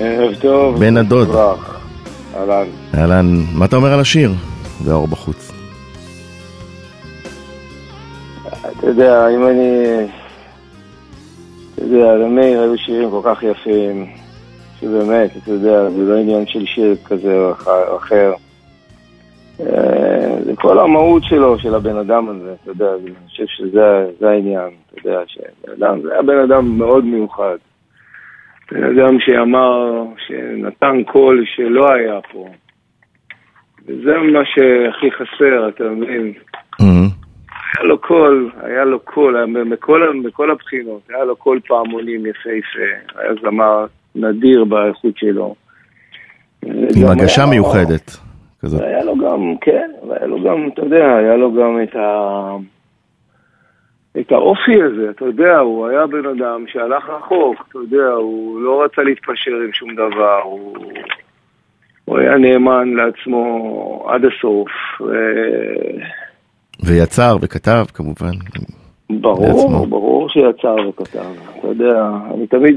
ערב 0.00 0.34
טוב. 0.40 0.78
בן 0.78 0.96
הדוד. 0.96 1.28
אהלן. 2.36 2.66
אהלן, 2.94 3.26
מה 3.54 3.64
אתה 3.64 3.76
אומר 3.76 3.92
על 3.92 4.00
השיר? 4.00 4.30
והאור 4.84 5.08
בחוץ. 5.08 5.52
אתה 8.46 8.86
יודע, 8.86 9.28
אם 9.28 9.46
אני... 9.46 9.84
אתה 11.74 11.84
יודע, 11.84 12.14
למאיר 12.14 12.60
היו 12.60 12.78
שירים 12.78 13.10
כל 13.10 13.20
כך 13.24 13.42
יפים, 13.42 14.06
שבאמת, 14.80 15.30
אתה 15.42 15.50
יודע, 15.50 15.90
זה 15.90 16.02
לא 16.02 16.18
עניין 16.18 16.46
של 16.46 16.64
שיר 16.66 16.96
כזה 17.04 17.34
או 17.88 17.96
אחר. 17.96 18.32
אה, 19.60 20.36
זה 20.44 20.52
כל 20.56 20.78
המהות 20.78 21.22
שלו, 21.24 21.58
של 21.58 21.74
הבן 21.74 21.96
אדם 21.96 22.28
הזה, 22.28 22.54
אתה 22.62 22.70
יודע, 22.70 22.86
אני 23.02 23.10
חושב 23.26 23.44
שזה 23.46 24.28
העניין, 24.30 24.68
אתה 24.90 25.08
יודע, 25.08 25.20
שבן 25.26 25.72
אדם, 25.78 26.00
זה 26.02 26.12
היה 26.12 26.22
בן 26.22 26.38
אדם 26.38 26.78
מאוד 26.78 27.04
מיוחד. 27.04 27.56
בן 28.72 28.84
אדם 28.84 29.20
שאמר, 29.20 30.04
שנתן 30.26 31.02
קול 31.02 31.44
שלא 31.56 31.92
היה 31.92 32.20
פה. 32.32 32.48
וזה 33.86 34.18
מה 34.32 34.40
שהכי 34.44 35.10
חסר, 35.10 35.68
אתה 35.68 35.84
מבין? 35.84 36.32
Mm-hmm. 36.82 37.08
היה 37.76 37.84
לו 37.84 37.98
קול, 37.98 38.50
היה 38.62 38.84
לו 38.84 39.00
קול, 39.00 39.44
מכל, 39.44 40.12
מכל 40.24 40.50
הבחינות, 40.50 41.00
היה 41.08 41.24
לו 41.24 41.36
קול 41.36 41.60
פעמונים 41.68 42.26
יפהפה, 42.26 43.18
היה 43.18 43.30
זמר 43.42 43.86
נדיר 44.14 44.64
באיכות 44.64 45.16
שלו. 45.16 45.54
עם 46.62 47.06
הגשה 47.10 47.46
מיוחדת. 47.46 48.28
כזאת. 48.62 48.80
היה 48.80 49.04
לו 49.04 49.16
גם, 49.16 49.54
כן, 49.60 49.90
היה 50.10 50.26
לו 50.26 50.42
גם, 50.42 50.68
אתה 50.74 50.82
יודע, 50.82 51.16
היה 51.16 51.36
לו 51.36 51.52
גם 51.52 51.82
את 51.82 51.96
ה... 51.96 52.56
את 54.20 54.32
האופי 54.32 54.82
הזה, 54.82 55.10
אתה 55.10 55.24
יודע, 55.24 55.58
הוא 55.58 55.86
היה 55.86 56.06
בן 56.06 56.26
אדם 56.26 56.64
שהלך 56.66 57.08
רחוק, 57.08 57.66
אתה 57.68 57.78
יודע, 57.78 58.10
הוא 58.10 58.60
לא 58.60 58.84
רצה 58.84 59.02
להתפשר 59.02 59.50
עם 59.64 59.72
שום 59.72 59.94
דבר, 59.94 60.40
הוא, 60.44 60.76
הוא 62.04 62.18
היה 62.18 62.38
נאמן 62.38 62.94
לעצמו 62.94 64.06
עד 64.08 64.22
הסוף. 64.24 64.70
ו... 65.00 65.12
ויצר 66.84 67.36
וכתב 67.40 67.84
כמובן. 67.94 68.32
ברור, 69.10 69.86
ברור 69.86 70.28
שיצר 70.28 70.76
וכתב. 70.88 71.32
אתה 71.58 71.68
יודע, 71.68 72.10
אני 72.34 72.46
תמיד, 72.46 72.76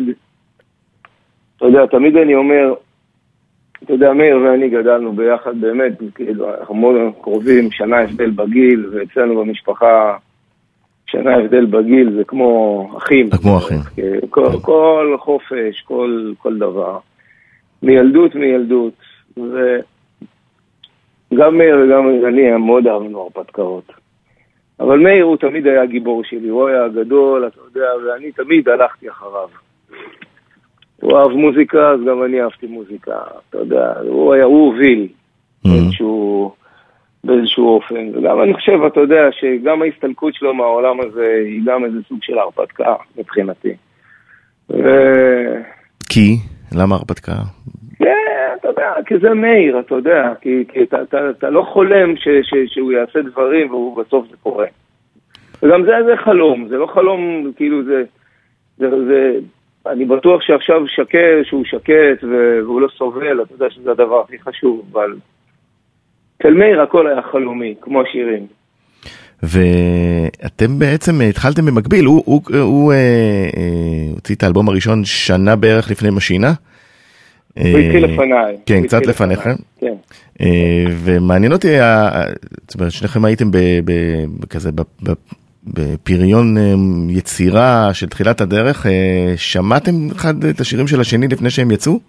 אתה 1.57 1.65
יודע, 1.65 1.85
תמיד 1.85 2.17
אני 2.17 2.35
אומר, 2.35 2.73
אתה 3.83 3.93
יודע, 3.93 4.13
מאיר 4.13 4.37
ואני 4.37 4.69
גדלנו 4.69 5.11
ביחד 5.11 5.61
באמת, 5.61 5.91
כאילו, 6.15 6.49
אנחנו 6.59 6.75
מאוד 6.75 6.95
קרובים, 7.21 7.71
שנה 7.71 7.99
הבדל 7.99 8.29
בגיל, 8.29 8.89
ואצלנו 8.91 9.39
במשפחה, 9.39 10.17
שנה 11.11 11.35
הבדל 11.35 11.65
בגיל 11.65 12.11
זה 12.11 12.23
כמו 12.23 12.85
אחים. 12.97 13.29
כמו 13.29 13.57
אחים. 13.57 13.77
כל, 14.29 14.59
כל 14.61 15.15
חופש, 15.19 15.81
כל, 15.83 16.33
כל 16.37 16.57
דבר. 16.57 16.99
מילדות 17.83 18.35
מילדות. 18.35 18.93
וגם 19.37 19.47
מאיר 21.57 21.77
וגם 21.85 22.09
אני 22.27 22.57
מאוד 22.57 22.87
אהבנו 22.87 23.21
הרפתקאות. 23.21 23.91
אבל 24.79 24.99
מאיר 24.99 25.25
הוא 25.25 25.37
תמיד 25.37 25.67
היה 25.67 25.85
גיבור 25.85 26.23
שלי, 26.23 26.47
הוא 26.47 26.67
היה 26.67 26.87
גדול, 26.87 27.47
אתה 27.47 27.59
יודע, 27.65 27.87
ואני 28.05 28.31
תמיד 28.31 28.69
הלכתי 28.69 29.09
אחריו. 29.09 29.47
הוא 31.01 31.17
אהב 31.17 31.31
מוזיקה, 31.31 31.89
אז 31.89 31.99
גם 32.07 32.23
אני 32.23 32.41
אהבתי 32.41 32.67
מוזיקה, 32.67 33.15
אתה 33.49 33.57
יודע, 33.57 33.93
הוא 34.07 34.33
היה, 34.33 34.43
הוא 34.43 34.65
הוביל 34.65 35.07
mm-hmm. 35.07 35.69
באיזשהו, 35.69 36.53
באיזשהו 37.23 37.75
אופן. 37.75 38.09
וגם 38.13 38.41
אני 38.41 38.53
חושב, 38.53 38.83
אתה 38.87 38.99
יודע, 38.99 39.29
שגם 39.31 39.81
ההסתלקות 39.81 40.35
שלו 40.35 40.53
מהעולם 40.53 40.99
הזה 41.01 41.43
היא 41.45 41.61
גם 41.65 41.85
איזה 41.85 41.97
סוג 42.07 42.19
של 42.21 42.39
הרפתקה 42.39 42.95
מבחינתי. 43.17 43.73
ו... 44.69 44.83
כי? 46.09 46.37
למה 46.75 46.95
הרפתקה? 46.95 47.31
כן, 47.99 48.55
אתה 48.59 48.67
יודע, 48.67 48.93
כי 49.05 49.17
זה 49.17 49.33
מאיר, 49.33 49.79
אתה 49.79 49.95
יודע, 49.95 50.33
כי, 50.41 50.63
כי 50.67 50.83
אתה, 50.83 51.01
אתה, 51.01 51.29
אתה 51.29 51.49
לא 51.49 51.61
חולם 51.73 52.15
ש, 52.15 52.27
ש, 52.43 52.53
שהוא 52.73 52.91
יעשה 52.91 53.21
דברים 53.21 53.73
ובסוף 53.73 54.27
זה 54.29 54.35
קורה. 54.43 54.65
וגם 55.63 55.83
זה, 55.83 55.91
זה 56.05 56.17
חלום, 56.17 56.67
זה 56.67 56.77
לא 56.77 56.87
חלום, 56.87 57.51
כאילו 57.55 57.83
זה, 57.83 58.03
זה, 58.77 58.89
זה 58.89 59.39
אני 59.87 60.05
בטוח 60.05 60.41
שעכשיו 60.41 60.87
שקט, 60.87 61.43
שהוא 61.43 61.65
שקט 61.65 62.23
והוא 62.23 62.81
לא 62.81 62.87
סובל, 62.97 63.41
אתה 63.41 63.53
יודע 63.53 63.69
שזה 63.69 63.91
הדבר 63.91 64.21
הכי 64.21 64.39
חשוב, 64.39 64.85
אבל 64.91 65.15
אצל 66.41 66.53
מאיר 66.53 66.81
הכל 66.81 67.07
היה 67.07 67.21
חלומי, 67.31 67.75
כמו 67.81 68.01
השירים. 68.01 68.47
ואתם 69.43 70.79
בעצם 70.79 71.21
התחלתם 71.29 71.65
במקביל, 71.65 72.05
הוא, 72.05 72.23
הוא, 72.25 72.41
הוא 72.61 72.93
אה, 72.93 72.97
אה, 72.97 74.13
הוציא 74.13 74.35
את 74.35 74.43
האלבום 74.43 74.69
הראשון 74.69 75.05
שנה 75.05 75.55
בערך 75.55 75.91
לפני 75.91 76.09
משינה. 76.09 76.53
הוא 77.57 77.79
התחיל 77.79 78.05
לפניי. 78.05 78.57
כן, 78.65 78.83
קצת 78.83 79.05
לפניכם. 79.05 79.53
כן. 79.79 79.93
אה, 80.41 80.85
ומעניין 80.89 81.51
אותי, 81.51 81.67
זאת 82.67 82.75
אומרת, 82.75 82.91
שניכם 82.91 83.25
הייתם 83.25 83.49
כזה 84.49 84.69
בפריון 85.63 86.57
אה, 86.57 86.73
יצירה 87.09 87.93
של 87.93 88.07
תחילת 88.07 88.41
הדרך, 88.41 88.85
אה, 88.85 89.33
שמעתם 89.37 89.91
אחד 90.11 90.43
את 90.43 90.59
השירים 90.59 90.87
של 90.87 91.01
השני 91.01 91.27
לפני 91.27 91.49
שהם 91.49 91.71
יצאו? 91.71 91.99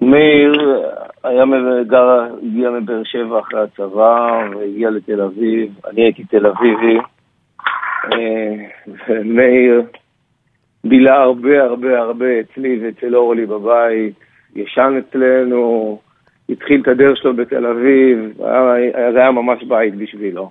מאיר 0.00 0.77
היה 1.28 1.44
גר, 1.88 2.24
הגיע 2.42 2.70
מבאר 2.70 3.02
שבע 3.04 3.40
אחרי 3.40 3.60
הצבא 3.60 4.40
והגיע 4.56 4.90
לתל 4.90 5.20
אביב, 5.20 5.72
אני 5.90 6.02
הייתי 6.02 6.24
תל 6.24 6.46
אביבי. 6.46 6.98
ומאיר 9.08 9.82
בילה 10.84 11.14
הרבה 11.14 11.62
הרבה 11.64 11.98
הרבה 11.98 12.26
אצלי 12.40 12.80
ואצל 12.82 13.16
אורלי 13.16 13.46
בבית, 13.46 14.14
ישן 14.56 14.98
אצלנו, 14.98 15.98
התחיל 16.48 16.80
את 16.82 16.88
הדרך 16.88 17.16
שלו 17.16 17.36
בתל 17.36 17.66
אביב, 17.66 18.18
זה 19.12 19.18
היה 19.20 19.30
ממש 19.30 19.64
בית 19.64 19.94
בשבילו. 19.94 20.50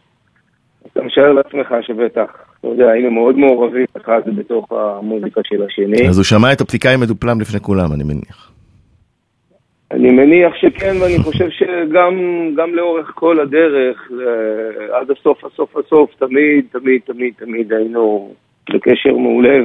אתה 0.92 1.02
משער 1.04 1.32
לעצמך 1.34 1.76
שבטח, 1.82 2.32
אתה 2.60 2.68
יודע, 2.68 2.92
היינו 2.92 3.12
מאוד 3.12 3.38
מעורבים 3.38 3.86
אחד 3.98 4.22
בתוך 4.36 4.72
המוזיקה 4.72 5.42
של 5.44 5.64
השני. 5.64 6.10
אז 6.10 6.18
הוא 6.18 6.24
שמע 6.24 6.54
את 6.54 6.62
הפתיקאי 6.62 6.98
מדופלם 6.98 7.42
לפני 7.42 7.60
כולם, 7.60 7.94
אני 7.94 8.04
מניח. 8.04 8.47
אני 9.92 10.12
מניח 10.12 10.56
שכן, 10.56 10.96
ואני 11.02 11.18
חושב 11.24 11.50
שגם 11.50 12.76
לאורך 12.76 13.12
כל 13.16 13.40
הדרך, 13.40 14.12
עד 14.92 15.12
הסוף, 15.12 15.46
הסוף, 15.46 15.78
הסוף, 15.78 16.16
תמיד, 16.16 16.66
תמיד, 16.72 17.02
תמיד, 17.06 17.34
תמיד 17.38 17.74
היינו 17.74 18.34
בקשר 18.74 19.18
מעולה, 19.18 19.60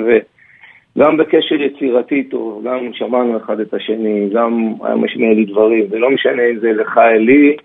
וגם 0.96 1.16
בקשר 1.16 1.54
יצירתי 1.54 2.22
טוב, 2.24 2.64
גם 2.64 2.92
שמענו 2.92 3.37
אחד 3.37 3.61
את 3.61 3.74
השני, 3.74 4.28
גם 4.32 4.72
היה 4.82 4.96
משמיע 4.96 5.35
לי 5.35 5.44
דברים, 5.44 5.87
ולא 5.90 6.11
משנה 6.11 6.42
אם 6.50 6.58
זה 6.58 6.72
לך 6.72 6.98
אלי, 6.98 7.56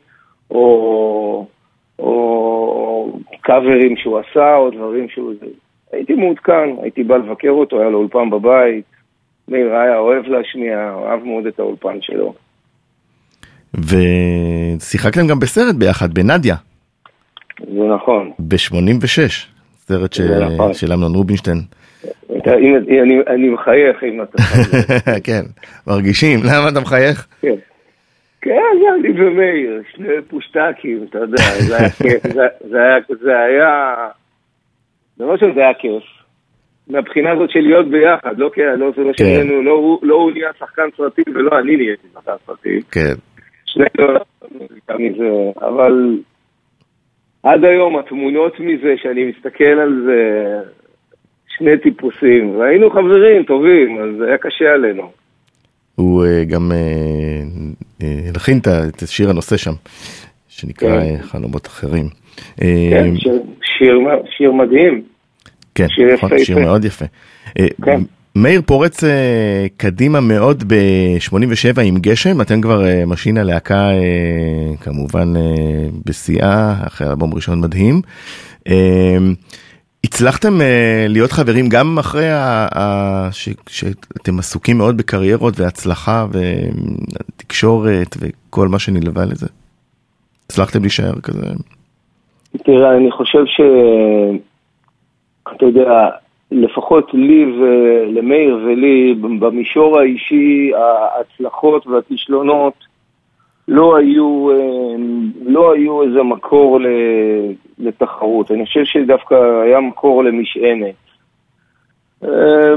או... 0.52 1.48
או 2.00 3.20
קאברים 3.41 3.98
שהוא 3.98 4.20
עשה, 4.20 4.56
או 4.56 4.70
דברים 4.70 5.10
שהוא... 5.10 5.34
הייתי 5.91 6.13
מעודכן, 6.13 6.70
הייתי 6.82 7.04
בא 7.04 7.17
לבקר 7.17 7.50
אותו, 7.50 7.80
היה 7.80 7.89
לו 7.89 7.98
אולפן 7.98 8.30
בבית. 8.30 8.86
מאיר 9.48 9.76
היה 9.76 9.98
אוהב 9.98 10.28
להשמיע, 10.28 10.93
אוהב 10.93 11.24
מאוד 11.24 11.46
את 11.46 11.60
האולפן 11.60 12.02
שלו. 12.02 12.34
ושיחקתם 13.74 15.28
גם 15.28 15.40
בסרט 15.40 15.76
ביחד, 15.76 16.14
בנדיה. 16.14 16.56
זה 17.60 17.84
נכון. 17.96 18.32
ב-86, 18.40 19.32
סרט 19.78 20.14
ש... 20.14 20.20
נכון. 20.20 20.74
של 20.74 20.94
אמנון 20.94 21.16
רובינשטיין. 21.16 21.58
אני 23.28 23.50
מחייך 23.50 24.04
אם 24.04 24.22
אתה... 24.22 24.44
כן, 25.28 25.42
מרגישים, 25.88 26.40
למה 26.44 26.70
אתה 26.70 26.80
מחייך? 26.80 27.28
כן. 27.42 27.56
כן, 28.42 28.62
זה 28.80 28.86
אני 29.00 29.22
ומאיר, 29.22 29.82
שני 29.96 30.08
פושטקים, 30.28 31.06
אתה 31.10 31.18
יודע, 31.18 31.44
זה 31.60 31.78
היה 31.78 31.90
כיף, 31.90 32.34
זה 32.34 32.82
היה, 32.82 32.98
זה 33.22 33.40
היה, 33.40 33.96
דבר 35.18 35.38
שזה 35.38 35.60
היה 35.60 35.74
כיף. 35.74 36.04
מהבחינה 36.90 37.32
הזאת 37.32 37.50
של 37.50 37.60
להיות 37.60 37.92
ביחד, 37.92 38.38
לא 38.38 38.52
כן, 38.54 38.80
לא 38.80 38.92
זה 38.96 39.04
מה 39.04 39.12
שאיננו, 39.18 39.62
לא 40.04 40.14
הוא 40.16 40.32
נהיה 40.32 40.50
שחקן 40.60 40.84
סרטים 40.98 41.26
ולא 41.36 41.60
אני 41.60 41.76
נהייתי 41.76 42.08
שחקן 42.14 42.32
סרטים. 42.46 42.82
כן. 42.92 43.14
מזה, 45.00 45.52
אבל 45.62 46.20
עד 47.44 47.63
היום 47.63 47.98
התמונות 47.98 48.60
מזה, 48.60 48.94
שאני 49.04 49.24
מסתכל 49.26 49.63
על 49.63 50.04
זה, 50.06 50.22
שני 51.58 51.78
טיפוסים, 51.84 52.56
והיינו 52.56 52.90
חברים 52.90 53.44
טובים, 53.44 53.98
אז 53.98 54.22
היה 54.28 54.38
קשה 54.38 54.74
עלינו. 54.74 55.12
הוא 55.96 56.26
uh, 56.26 56.46
גם 56.50 56.72
הלחין 58.30 58.58
uh, 58.58 58.68
uh, 58.68 58.90
את 58.90 59.08
שיר 59.08 59.30
הנושא 59.30 59.58
שם, 59.58 59.74
שנקרא 60.50 61.02
כן. 61.02 61.18
חלומות 61.22 61.68
אחרים. 61.68 62.06
כן, 62.58 63.16
שיר, 63.16 63.42
שיר, 63.78 64.00
שיר 64.38 64.52
מדהים. 64.52 65.04
כן, 65.76 65.88
שיר, 65.90 66.13
נכון, 66.13 66.30
יפה, 66.34 66.46
שיר 66.46 66.58
יפה. 66.58 66.66
מאוד 66.66 66.86
יפה. 66.86 67.06
כן. 67.86 68.02
מאיר 68.38 68.62
פורץ 68.65 69.04
uh, 69.04 69.08
קדימה 69.78 70.21
מאוד 70.21 70.63
ב-87 70.67 71.82
עם 71.82 71.97
גשם, 71.97 72.41
אתם 72.41 72.62
כבר 72.62 72.82
uh, 72.84 73.06
משין 73.10 73.38
הלהקה 73.38 73.89
uh, 73.89 74.84
כמובן 74.84 75.36
uh, 75.36 75.39
בשיאה, 76.06 76.73
אחרי 76.88 77.08
אלבום 77.08 77.34
ראשון 77.34 77.62
מדהים. 77.62 78.02
הצלחתם 80.04 80.60
להיות 81.08 81.32
חברים 81.32 81.69
גם 81.69 82.00
אחרי 82.00 82.30
ה, 82.30 82.67
ה, 82.76 83.30
ש, 83.32 83.50
שאתם 83.69 84.39
עסוקים 84.39 84.78
מאוד 84.78 84.97
בקריירות 84.97 85.60
והצלחה 85.60 86.26
ותקשורת 86.32 88.15
וכל 88.19 88.67
מה 88.67 88.80
שנלווה 88.80 89.26
לזה? 89.26 89.47
הצלחתם 90.45 90.82
להישאר 90.82 91.19
כזה? 91.23 91.45
תראה, 92.63 92.97
אני 92.97 93.12
חושב 93.12 93.45
ש... 93.45 93.62
אתה 95.56 95.65
יודע, 95.65 95.89
לפחות 96.52 97.14
לי 97.14 97.46
ולמאיר 97.60 98.60
ולי, 98.66 99.14
במישור 99.40 100.00
האישי, 100.00 100.72
ההצלחות 100.76 101.88
והכישלונות 101.88 102.74
לא 103.68 103.98
היו, 103.98 104.50
אה, 104.52 104.96
לא 105.46 105.74
היו 105.74 106.04
איזה 106.04 106.24
מקור 106.24 106.80
לתחרות. 107.80 108.52
אני 108.52 108.66
חושב 108.66 108.84
שדווקא 108.86 109.36
היה 109.64 109.80
מקור 109.80 110.24
למשענת. 110.24 110.96
אה, 112.24 112.74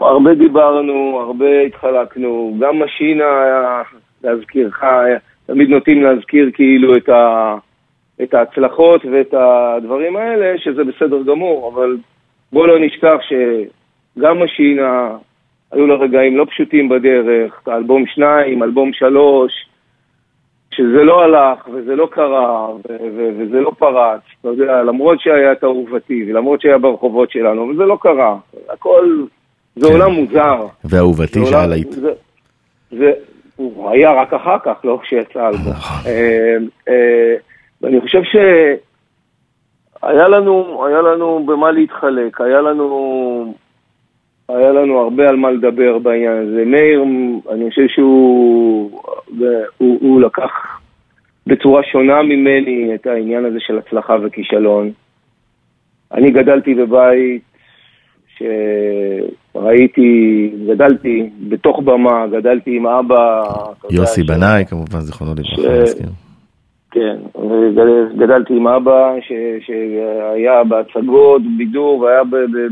הרבה 0.00 0.34
דיברנו, 0.34 1.20
הרבה 1.20 1.60
התחלקנו, 1.60 2.56
גם 2.60 2.82
משינה, 2.82 3.24
להזכירך, 4.24 4.84
תמיד 5.46 5.68
נוטים 5.70 6.02
להזכיר 6.02 6.50
כאילו 6.54 6.96
את, 6.96 7.08
ה, 7.08 7.54
את 8.22 8.34
ההצלחות 8.34 9.04
ואת 9.04 9.34
הדברים 9.34 10.16
האלה, 10.16 10.58
שזה 10.58 10.84
בסדר 10.84 11.22
גמור, 11.22 11.72
אבל 11.74 11.96
בוא 12.52 12.66
לא 12.66 12.78
נשכח 12.78 13.16
שגם 13.28 14.42
משינה, 14.42 15.16
היו 15.72 15.86
לה 15.86 15.94
רגעים 15.94 16.36
לא 16.36 16.44
פשוטים 16.50 16.88
בדרך, 16.88 17.68
אלבום 17.68 18.06
שניים, 18.06 18.62
אלבום 18.62 18.92
שלוש, 18.92 19.52
שזה 20.70 21.04
לא 21.04 21.22
הלך 21.22 21.68
וזה 21.72 21.96
לא 21.96 22.08
קרה 22.10 22.68
וזה 23.38 23.60
לא 23.60 23.72
פרץ, 23.78 24.20
אתה 24.40 24.48
יודע, 24.48 24.82
למרות 24.82 25.20
שהיה 25.20 25.52
את 25.52 25.64
אהובתי 25.64 26.24
ולמרות 26.28 26.60
שהיה 26.60 26.78
ברחובות 26.78 27.30
שלנו, 27.30 27.68
וזה 27.68 27.82
לא 27.82 27.98
קרה, 28.00 28.36
הכל, 28.68 29.24
זה 29.76 29.86
כן. 29.86 29.92
עולם 29.92 30.10
מוזר. 30.12 30.66
ואהובתי 30.84 31.46
שהיה 31.46 31.66
להיט. 31.66 31.94
הוא 33.56 33.90
היה 33.90 34.12
רק 34.12 34.32
אחר 34.32 34.56
כך, 34.64 34.84
לא 34.84 34.98
כשיצא 35.02 35.40
האלבום. 35.40 35.72
ואני 37.82 38.00
חושב 38.00 38.22
שהיה 38.22 40.28
לנו, 40.28 40.84
היה 40.86 41.02
לנו 41.02 41.46
במה 41.46 41.70
להתחלק, 41.70 42.40
היה 42.40 42.60
לנו 42.60 43.54
היה 44.48 44.72
לנו 44.72 44.98
הרבה 44.98 45.28
על 45.28 45.36
מה 45.36 45.50
לדבר 45.50 45.98
בעניין 45.98 46.32
הזה. 46.32 46.64
מאיר, 46.66 47.02
אני 47.52 47.70
חושב 47.70 47.86
שהוא 47.88 49.00
הוא, 49.78 49.98
הוא 50.00 50.20
לקח 50.20 50.50
בצורה 51.46 51.82
שונה 51.92 52.22
ממני 52.22 52.94
את 52.94 53.06
העניין 53.06 53.44
הזה 53.44 53.58
של 53.60 53.78
הצלחה 53.78 54.16
וכישלון. 54.22 54.90
אני 56.12 56.30
גדלתי 56.30 56.74
בבית 56.74 57.42
שראיתי, 58.36 60.50
גדלתי 60.68 61.30
בתוך 61.48 61.80
במה, 61.84 62.26
גדלתי 62.26 62.76
עם 62.76 62.86
אבא. 62.86 63.42
יוסי 63.90 64.22
בנאי 64.22 64.64
כמובן, 64.68 65.00
זיכרונו 65.00 65.34
לברכה, 65.34 65.82
נזכיר. 65.82 66.06
כן, 66.96 67.16
וגדלתי 67.34 68.56
עם 68.56 68.66
אבא 68.66 69.14
ש, 69.20 69.32
שהיה 69.66 70.64
בהצגות, 70.64 71.42
בידור, 71.58 72.00
והיה 72.00 72.22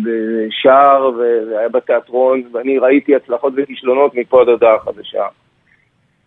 בשער, 0.04 1.10
והיה 1.50 1.68
בתיאטרון, 1.68 2.42
ואני 2.52 2.78
ראיתי 2.78 3.16
הצלחות 3.16 3.52
וכישלונות 3.56 4.14
מפה 4.14 4.40
עד 4.40 4.48
הודעה 4.48 4.78
חדשה. 4.78 5.24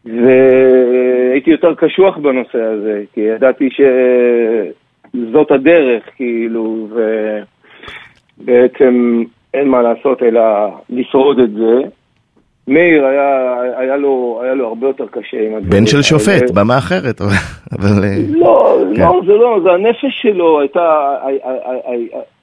והייתי 0.06 1.52
יותר 1.52 1.76
קשוח 1.76 2.18
בנושא 2.18 2.62
הזה, 2.64 3.04
כי 3.14 3.22
ידעתי 3.22 3.70
שזאת 5.14 5.52
הדרך, 5.52 6.04
כאילו, 6.16 6.88
ובעצם 8.40 9.24
אין 9.54 9.68
מה 9.68 9.82
לעשות 9.82 10.24
אלא 10.24 10.42
לשרוד 10.90 11.40
את 11.40 11.52
זה. 11.52 11.82
מאיר 12.68 13.06
היה, 13.06 13.56
היה, 13.78 13.98
לו, 13.98 14.40
היה 14.44 14.54
לו 14.54 14.68
הרבה 14.68 14.88
יותר 14.88 15.08
קשה 15.08 15.38
עם 15.38 15.56
הדברים. 15.56 15.70
בן 15.70 15.86
של 15.86 16.02
שופט, 16.02 16.52
במה 16.52 16.78
אחרת, 16.78 17.22
אבל... 17.80 18.04
אה, 18.04 18.16
לא, 18.30 18.78
כן. 18.96 19.02
לא, 19.02 19.22
זה 19.26 19.34
לא, 19.34 19.60
זה 19.64 19.72
הנפש 19.72 20.22
שלו 20.22 20.60
הייתה, 20.60 21.16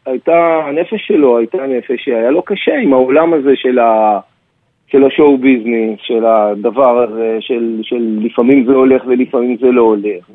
הייתה, 0.06 0.60
הנפש 0.66 1.06
שלו 1.06 1.38
הייתה 1.38 1.58
נפש 1.66 2.04
שהיה 2.04 2.30
לו 2.30 2.42
קשה 2.42 2.74
עם 2.82 2.92
העולם 2.92 3.34
הזה 3.34 3.50
של 3.54 3.78
ה... 3.78 4.20
של 4.86 5.04
השואו 5.04 5.38
ביזנס, 5.38 5.98
של 6.02 6.24
הדבר 6.24 6.98
הזה, 6.98 7.36
של, 7.40 7.80
של 7.82 8.18
לפעמים 8.22 8.64
זה 8.66 8.72
הולך 8.72 9.02
ולפעמים 9.06 9.56
זה 9.60 9.66
לא 9.66 9.82
הולך, 9.82 10.30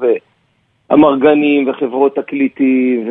והמרגנים 0.90 1.70
וחברות 1.70 2.16
תקליטים, 2.16 3.08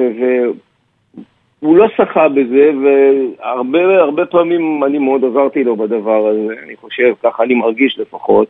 הוא 1.61 1.77
לא 1.77 1.87
שחה 1.97 2.29
בזה, 2.29 2.71
והרבה 2.83 4.01
הרבה 4.01 4.27
פעמים 4.27 4.85
אני 4.85 4.99
מאוד 4.99 5.25
עזרתי 5.25 5.65
לו 5.65 5.77
בדבר 5.77 6.29
הזה, 6.29 6.55
אני 6.67 6.77
חושב, 6.77 7.13
ככה 7.23 7.43
אני 7.43 7.55
מרגיש 7.55 7.99
לפחות. 7.99 8.49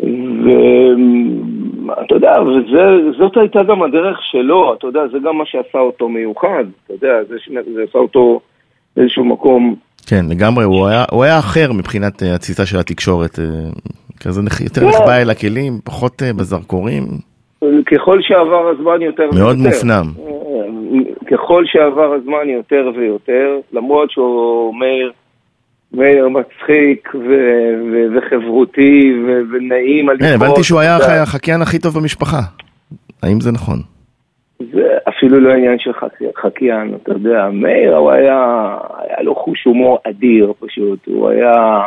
ואתה 0.00 2.14
יודע, 2.14 2.32
וזאת 2.42 3.36
הייתה 3.36 3.62
גם 3.62 3.82
הדרך 3.82 4.18
שלו, 4.22 4.74
אתה 4.74 4.86
יודע, 4.86 5.00
זה 5.12 5.18
גם 5.18 5.38
מה 5.38 5.46
שעשה 5.46 5.78
אותו 5.78 6.08
מיוחד, 6.08 6.64
אתה 6.84 6.94
יודע, 6.94 7.24
זה, 7.28 7.36
זה 7.74 7.82
עשה 7.88 7.98
אותו 7.98 8.40
באיזשהו 8.96 9.24
מקום. 9.24 9.74
כן, 10.06 10.24
לגמרי, 10.30 10.64
הוא 10.64 10.86
היה, 10.86 11.04
הוא 11.10 11.24
היה 11.24 11.38
אחר 11.38 11.72
מבחינת 11.72 12.22
אה, 12.22 12.34
התסיסה 12.34 12.66
של 12.66 12.78
התקשורת, 12.78 13.38
אה, 13.38 13.44
כזה 14.20 14.40
יותר 14.64 14.88
נחבא 14.88 15.16
אל 15.16 15.30
הכלים, 15.30 15.72
פחות 15.84 16.22
אה, 16.22 16.32
בזרקורים. 16.32 17.04
ככל 17.86 18.22
שעבר 18.22 18.68
הזמן 18.68 19.02
יותר 19.02 19.22
ויותר. 19.22 19.44
מאוד 19.44 19.56
מופנם. 19.56 20.06
ככל 21.30 21.64
שעבר 21.66 22.14
הזמן 22.14 22.48
יותר 22.48 22.90
ויותר, 22.96 23.58
למרות 23.72 24.10
שהוא 24.10 24.74
מאיר, 24.74 25.12
מאיר 25.92 26.28
מצחיק 26.28 27.14
ו- 27.14 27.74
ו- 27.92 28.06
וחברותי 28.16 29.12
ו- 29.26 29.40
ונעים 29.52 30.08
על 30.08 30.16
לקרוא. 30.16 30.28
כן, 30.28 30.34
הבנתי 30.34 30.62
שהוא 30.62 30.80
היה 30.80 31.22
החקיין 31.22 31.62
הכי 31.62 31.78
טוב 31.78 31.94
במשפחה. 31.98 32.40
האם 33.22 33.40
זה 33.40 33.52
נכון? 33.52 33.78
זה 34.58 34.96
אפילו 35.08 35.40
לא 35.40 35.52
עניין 35.52 35.78
של 35.78 35.90
חקיין, 36.36 36.94
אתה 37.02 37.12
יודע, 37.12 37.48
מאיר 37.52 37.96
הוא 37.96 38.10
היה, 38.10 38.76
היה 38.98 39.22
לו 39.22 39.34
חוש 39.34 39.64
הומור 39.64 39.98
אדיר 40.08 40.52
פשוט, 40.60 40.98
הוא 41.06 41.30
היה, 41.30 41.82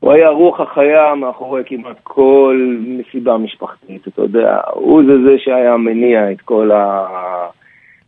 הוא 0.00 0.12
היה 0.12 0.28
רוח 0.28 0.60
החיה 0.60 1.14
מאחורי 1.14 1.62
כמעט 1.66 1.96
כל 2.02 2.76
מסיבה 2.80 3.36
משפחתית, 3.38 4.08
אתה 4.08 4.22
יודע, 4.22 4.60
הוא 4.74 5.02
זה 5.06 5.12
זה 5.24 5.38
שהיה 5.38 5.76
מניע 5.76 6.32
את 6.32 6.40
כל 6.40 6.70
ה... 6.70 7.06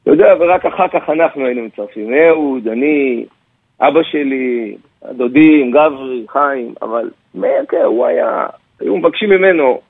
אתה 0.05 0.13
יודע, 0.13 0.35
ורק 0.41 0.67
אחר 0.67 0.89
כך 0.89 1.11
אנחנו 1.11 1.47
היינו 1.47 1.63
מצטרפים. 1.63 2.15
אהוד, 2.15 2.69
אני, 2.69 3.25
אבא 3.81 4.03
שלי, 4.03 4.77
הדודים, 5.03 5.71
גברי, 5.71 6.25
חיים, 6.29 6.75
אבל 6.83 7.11
מאיר, 7.35 7.65
כן, 7.69 7.83
הוא 7.85 8.07
היה, 8.07 8.47
היו 8.81 8.97
מבקשים 8.97 9.31
ממנו, 9.31 9.81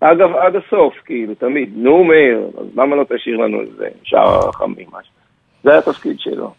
אגב, 0.00 0.36
עד 0.36 0.56
הסוף, 0.56 0.94
כאילו, 1.04 1.34
תמיד, 1.34 1.70
נו 1.76 2.04
מאיר, 2.04 2.50
אז 2.60 2.66
למה 2.76 2.96
לא 2.96 3.04
תשאיר 3.04 3.36
לנו 3.36 3.60
איזה 3.60 3.88
שער 4.02 4.34
הרחמים, 4.34 4.86
משהו. 4.86 5.12
זה 5.64 5.70
היה 5.70 5.78
התפקיד 5.78 6.20
שלו. 6.20 6.52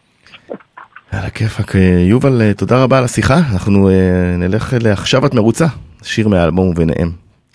על 1.12 1.26
הכיפאק. 1.26 1.74
יובל, 2.10 2.52
תודה 2.58 2.84
רבה 2.84 2.98
על 2.98 3.04
השיחה. 3.04 3.34
אנחנו 3.52 3.88
uh, 3.88 3.92
נלך 4.38 4.74
ל"עכשיו 4.82 5.26
את 5.26 5.34
מרוצה", 5.34 5.64
שיר 6.02 6.28
מהאלבום 6.28 6.68
וביניהם, 6.68 7.08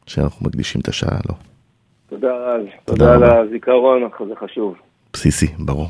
שאנחנו 0.07 0.45
מקדישים 0.45 0.81
את 0.81 0.87
השעה 0.87 1.17
לו. 1.29 1.35
תודה 2.09 2.27
רז, 2.27 2.65
תודה, 2.85 3.05
תודה 3.05 3.13
על 3.13 3.23
הזיכרון, 3.23 4.09
זה 4.27 4.35
חשוב. 4.35 4.75
בסיסי, 5.15 5.47
ברור. 5.59 5.89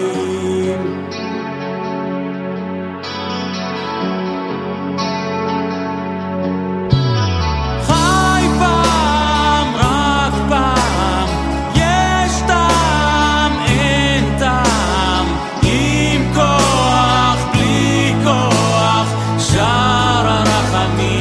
me. 20.97 21.20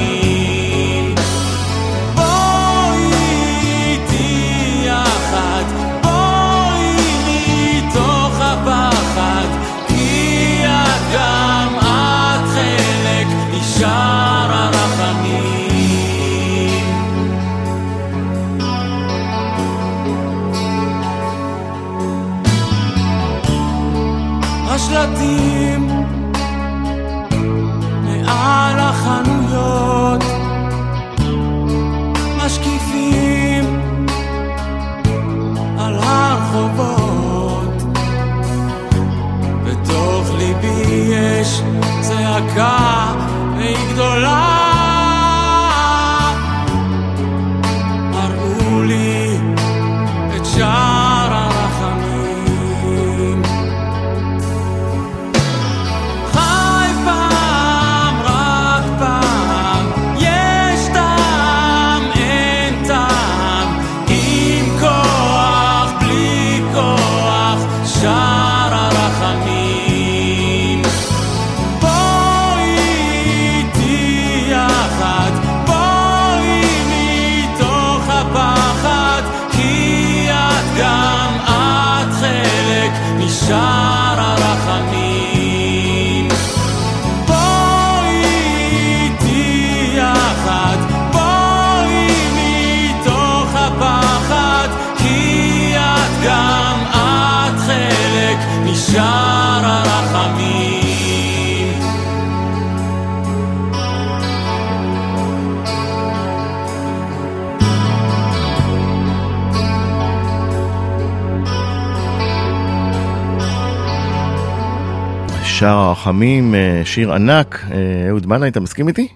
אה, 116.55 116.85
שיר 116.85 117.13
ענק. 117.13 117.55
אה, 117.73 118.09
אהוד 118.09 118.27
מנה, 118.27 118.49
אתה 118.49 118.61
מסכים 118.61 118.89
איתי? 118.89 119.09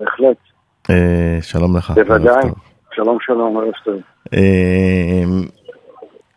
בהחלט. 0.00 0.36
אה, 0.90 1.38
שלום 1.42 1.76
לך. 1.76 1.90
בוודאי. 1.90 2.50
שלום 2.94 3.18
שלום, 3.20 3.58
ערב 3.58 3.72
טוב. 3.84 4.00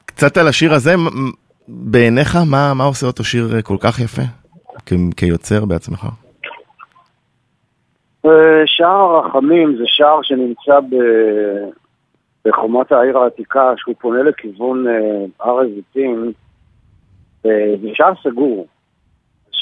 קצת 0.05 0.37
על 0.37 0.47
השיר 0.47 0.73
הזה, 0.73 0.93
בעיניך, 1.67 2.35
מה, 2.51 2.73
מה 2.73 2.83
עושה 2.83 3.07
אותו 3.07 3.23
שיר 3.23 3.61
כל 3.63 3.77
כך 3.79 3.99
יפה? 3.99 4.21
כיוצר 5.17 5.65
בעצמך. 5.65 6.07
שער 8.65 9.15
הרחמים 9.15 9.75
זה 9.77 9.83
שער 9.85 10.19
שנמצא 10.23 10.79
ב... 10.79 10.95
בחומת 12.45 12.91
העיר 12.91 13.17
העתיקה, 13.17 13.73
שהוא 13.77 13.95
פונה 14.01 14.23
לכיוון 14.23 14.85
הר 15.39 15.59
הזיתים, 15.59 16.31
זה 17.43 17.87
שער 17.93 18.13
סגור, 18.23 18.67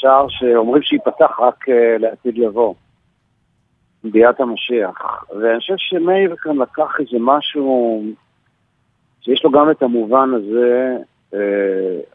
שער 0.00 0.26
שאומרים 0.28 0.82
שייפתח 0.82 1.40
רק 1.40 1.68
אה, 1.68 1.98
לעתיד 1.98 2.38
לבוא, 2.38 2.74
ביאת 4.04 4.40
המשיח. 4.40 5.24
ואני 5.40 5.60
חושב 5.60 5.74
שמאיר 5.76 6.36
כאן 6.36 6.56
לקח 6.56 6.96
איזה 7.00 7.16
משהו 7.20 8.02
שיש 9.20 9.44
לו 9.44 9.50
גם 9.50 9.70
את 9.70 9.82
המובן 9.82 10.30
הזה, 10.34 10.96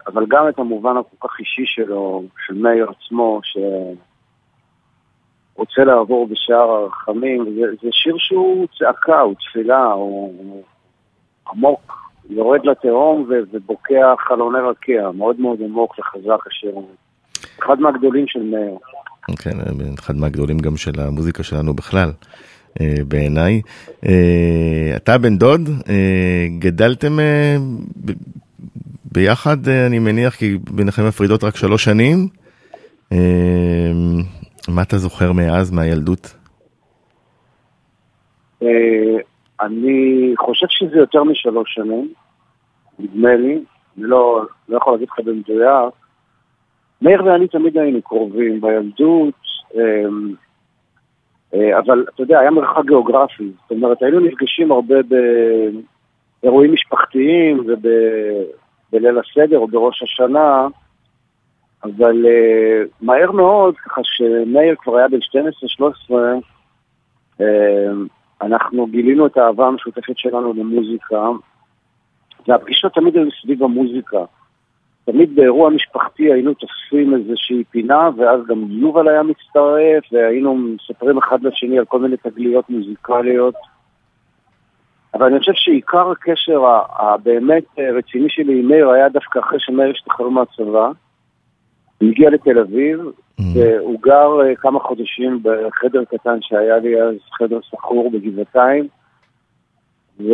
אבל 0.07 0.25
גם 0.27 0.49
את 0.49 0.59
המובן 0.59 0.97
הכל 0.97 1.27
כך 1.27 1.39
אישי 1.39 1.65
שלו, 1.65 2.23
של 2.45 2.53
מאיר 2.53 2.89
עצמו, 2.89 3.39
ש... 3.43 3.57
רוצה 5.55 5.83
לעבור 5.83 6.27
בשער 6.27 6.69
הרחמים, 6.69 7.43
זה, 7.55 7.61
זה 7.81 7.89
שיר 7.91 8.15
שהוא 8.17 8.67
צעקה, 8.79 9.19
הוא 9.19 9.35
תפילה, 9.35 9.85
הוא 9.85 10.63
עמוק, 11.47 12.11
יורד 12.29 12.65
לתהום 12.65 13.25
ובוקע 13.27 14.13
חלוני 14.17 14.59
רקיע, 14.59 15.11
מאוד 15.11 15.39
מאוד 15.39 15.61
עמוק 15.61 15.99
וחזק 15.99 16.47
השיר 16.47 16.77
הזה. 16.77 17.04
אחד 17.63 17.79
מהגדולים 17.79 18.27
של 18.27 18.43
מאיר. 18.43 18.77
כן, 19.39 19.57
אחד 19.99 20.15
מהגדולים 20.15 20.57
גם 20.57 20.77
של 20.77 20.99
המוזיקה 20.99 21.43
שלנו 21.43 21.73
בכלל, 21.73 22.09
אה, 22.81 22.95
בעיניי. 23.07 23.61
אה, 24.05 24.93
אתה 24.95 25.17
בן 25.17 25.37
דוד, 25.37 25.69
אה, 25.89 26.45
גדלתם 26.59 27.17
ביחד, 29.11 29.67
אני 29.87 29.99
מניח, 29.99 30.35
כי 30.35 30.57
ביניכם 30.71 31.07
מפרידות 31.07 31.43
רק 31.43 31.55
שלוש 31.55 31.83
שנים. 31.83 32.27
מה 34.67 34.81
אתה 34.81 34.97
זוכר 34.97 35.31
מאז, 35.31 35.71
מהילדות? 35.71 36.35
אני 39.61 40.33
חושב 40.37 40.65
שזה 40.69 40.97
יותר 40.97 41.23
משלוש 41.23 41.73
שנים, 41.73 42.13
נדמה 42.99 43.35
לי, 43.35 43.53
אני 43.53 43.63
לא, 43.97 44.45
לא 44.69 44.77
יכול 44.77 44.93
להגיד 44.93 45.07
לך 45.11 45.19
במדויק. 45.19 46.04
מאיר 47.01 47.25
ואני 47.25 47.47
תמיד 47.47 47.77
היינו 47.77 48.01
קרובים 48.01 48.61
בילדות, 48.61 49.33
אמ, 49.75 50.33
אה, 51.53 51.79
אבל 51.79 52.05
אתה 52.13 52.21
יודע, 52.21 52.39
היה 52.39 52.51
מרחק 52.51 52.85
גיאוגרפי. 52.85 53.51
זאת 53.61 53.71
אומרת, 53.71 54.03
היינו 54.03 54.19
נפגשים 54.19 54.71
הרבה 54.71 54.95
באירועים 56.41 56.73
משפחתיים 56.73 57.59
ובליל 57.59 59.19
הסדר 59.19 59.57
או 59.57 59.67
בראש 59.67 60.03
השנה. 60.03 60.67
אבל 61.85 62.25
uh, 62.25 62.89
מהר 63.01 63.31
מאוד, 63.31 63.75
ככה 63.77 64.01
שמאיר 64.03 64.75
כבר 64.79 64.97
היה 64.97 65.07
בן 65.07 65.17
12-13, 66.11 66.13
uh, 67.39 67.43
אנחנו 68.41 68.87
גילינו 68.87 69.25
את 69.25 69.37
האהבה 69.37 69.67
המשותפת 69.67 70.17
שלנו 70.17 70.53
למוזיקה, 70.53 71.29
והפגישות 72.47 72.93
תמיד 72.93 73.15
היו 73.15 73.31
סביב 73.41 73.63
המוזיקה. 73.63 74.25
תמיד 75.05 75.35
באירוע 75.35 75.69
משפחתי 75.69 76.33
היינו 76.33 76.53
תופסים 76.53 77.15
איזושהי 77.15 77.63
פינה, 77.63 78.09
ואז 78.17 78.39
גם 78.47 78.65
יובל 78.69 79.07
היה 79.07 79.23
מצטרף, 79.23 80.03
והיינו 80.11 80.55
מספרים 80.55 81.17
אחד 81.17 81.43
לשני 81.43 81.79
על 81.79 81.85
כל 81.85 81.99
מיני 81.99 82.17
תגליות 82.17 82.69
מוזיקליות. 82.69 83.55
אבל 85.13 85.25
אני 85.25 85.39
חושב 85.39 85.51
שעיקר 85.55 86.11
הקשר 86.11 86.61
הבאמת 86.99 87.63
רציני 87.97 88.29
שלי 88.29 88.59
עם 88.59 88.67
מאיר 88.67 88.89
היה 88.89 89.09
דווקא 89.09 89.39
אחרי 89.39 89.59
שמאיר 89.59 89.91
השתחרר 89.91 90.29
מהצבא. 90.29 90.91
הוא 91.97 92.09
הגיע 92.09 92.29
לתל 92.29 92.59
אביב, 92.59 92.99
mm-hmm. 92.99 93.43
והוא 93.55 93.99
גר 94.01 94.41
אה, 94.41 94.55
כמה 94.55 94.79
חודשים 94.79 95.39
בחדר 95.43 96.03
קטן 96.05 96.37
שהיה 96.41 96.77
לי 96.77 97.01
אז, 97.01 97.15
חדר 97.37 97.59
סחור 97.61 98.11
בגבעתיים, 98.11 98.87
ו... 100.19 100.33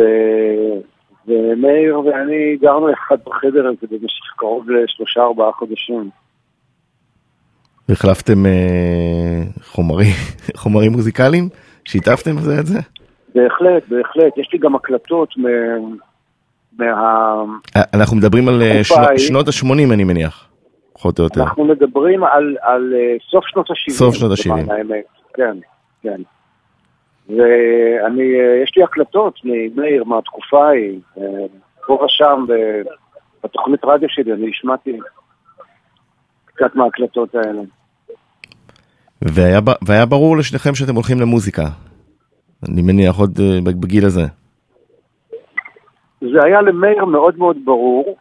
ומאיר 1.26 2.00
ואני 2.00 2.56
גרנו 2.60 2.92
אחד 2.92 3.16
בחדר 3.26 3.66
הזה 3.66 3.86
במשך 3.90 4.32
קרוב 4.36 4.70
לשלושה 4.70 5.20
ארבעה 5.20 5.52
חודשים. 5.52 6.10
והחלפתם 7.88 8.46
אה, 8.46 9.42
חומרים, 9.62 10.14
חומרים 10.62 10.92
מוזיקליים? 10.92 11.48
שיתפתם 11.84 12.38
זה 12.38 12.60
את 12.60 12.66
זה? 12.66 12.78
בהחלט, 13.34 13.82
בהחלט. 13.88 14.38
יש 14.38 14.48
לי 14.52 14.58
גם 14.58 14.74
הקלטות 14.74 15.28
מה... 15.36 15.48
מה... 16.78 16.92
אה, 17.76 17.82
אנחנו 17.94 18.16
מדברים 18.16 18.48
על 18.48 18.62
אה, 18.62 18.84
שנות, 18.84 19.08
שנות 19.16 19.48
ה-80 19.48 19.92
אני 19.92 20.04
מניח. 20.04 20.48
פחות 21.02 21.18
או 21.18 21.24
יותר. 21.24 21.42
אנחנו 21.42 21.64
מדברים 21.64 22.24
על, 22.24 22.56
על 22.60 22.92
uh, 22.92 23.30
סוף 23.30 23.44
שנות 23.46 23.70
ה-70. 23.70 23.92
סוף 23.92 24.14
שנות 24.14 24.30
ה-70. 24.30 24.72
כן, 25.34 25.56
כן. 26.02 26.22
ואני, 27.36 28.22
uh, 28.22 28.62
יש 28.62 28.72
לי 28.76 28.82
הקלטות 28.82 29.40
ממאיר 29.44 30.04
מהתקופה 30.04 30.66
ההיא, 30.66 31.00
uh, 31.16 31.20
פה 31.86 32.04
ושם 32.04 32.46
בתוכנית 33.44 33.84
רדיו 33.84 34.08
שלי, 34.08 34.32
אני 34.32 34.48
השמעתי 34.50 34.98
קצת 36.44 36.74
מההקלטות 36.74 37.34
האלה. 37.34 37.62
והיה, 39.22 39.60
והיה 39.86 40.06
ברור 40.06 40.36
לשניכם 40.36 40.74
שאתם 40.74 40.94
הולכים 40.94 41.20
למוזיקה, 41.20 41.62
אני 42.68 42.82
מניח 42.82 43.16
עוד 43.18 43.38
uh, 43.38 43.64
בגיל 43.80 44.06
הזה. 44.06 44.22
זה 46.20 46.44
היה 46.44 46.62
למאיר 46.62 47.04
מאוד 47.04 47.38
מאוד 47.38 47.56
ברור, 47.64 48.16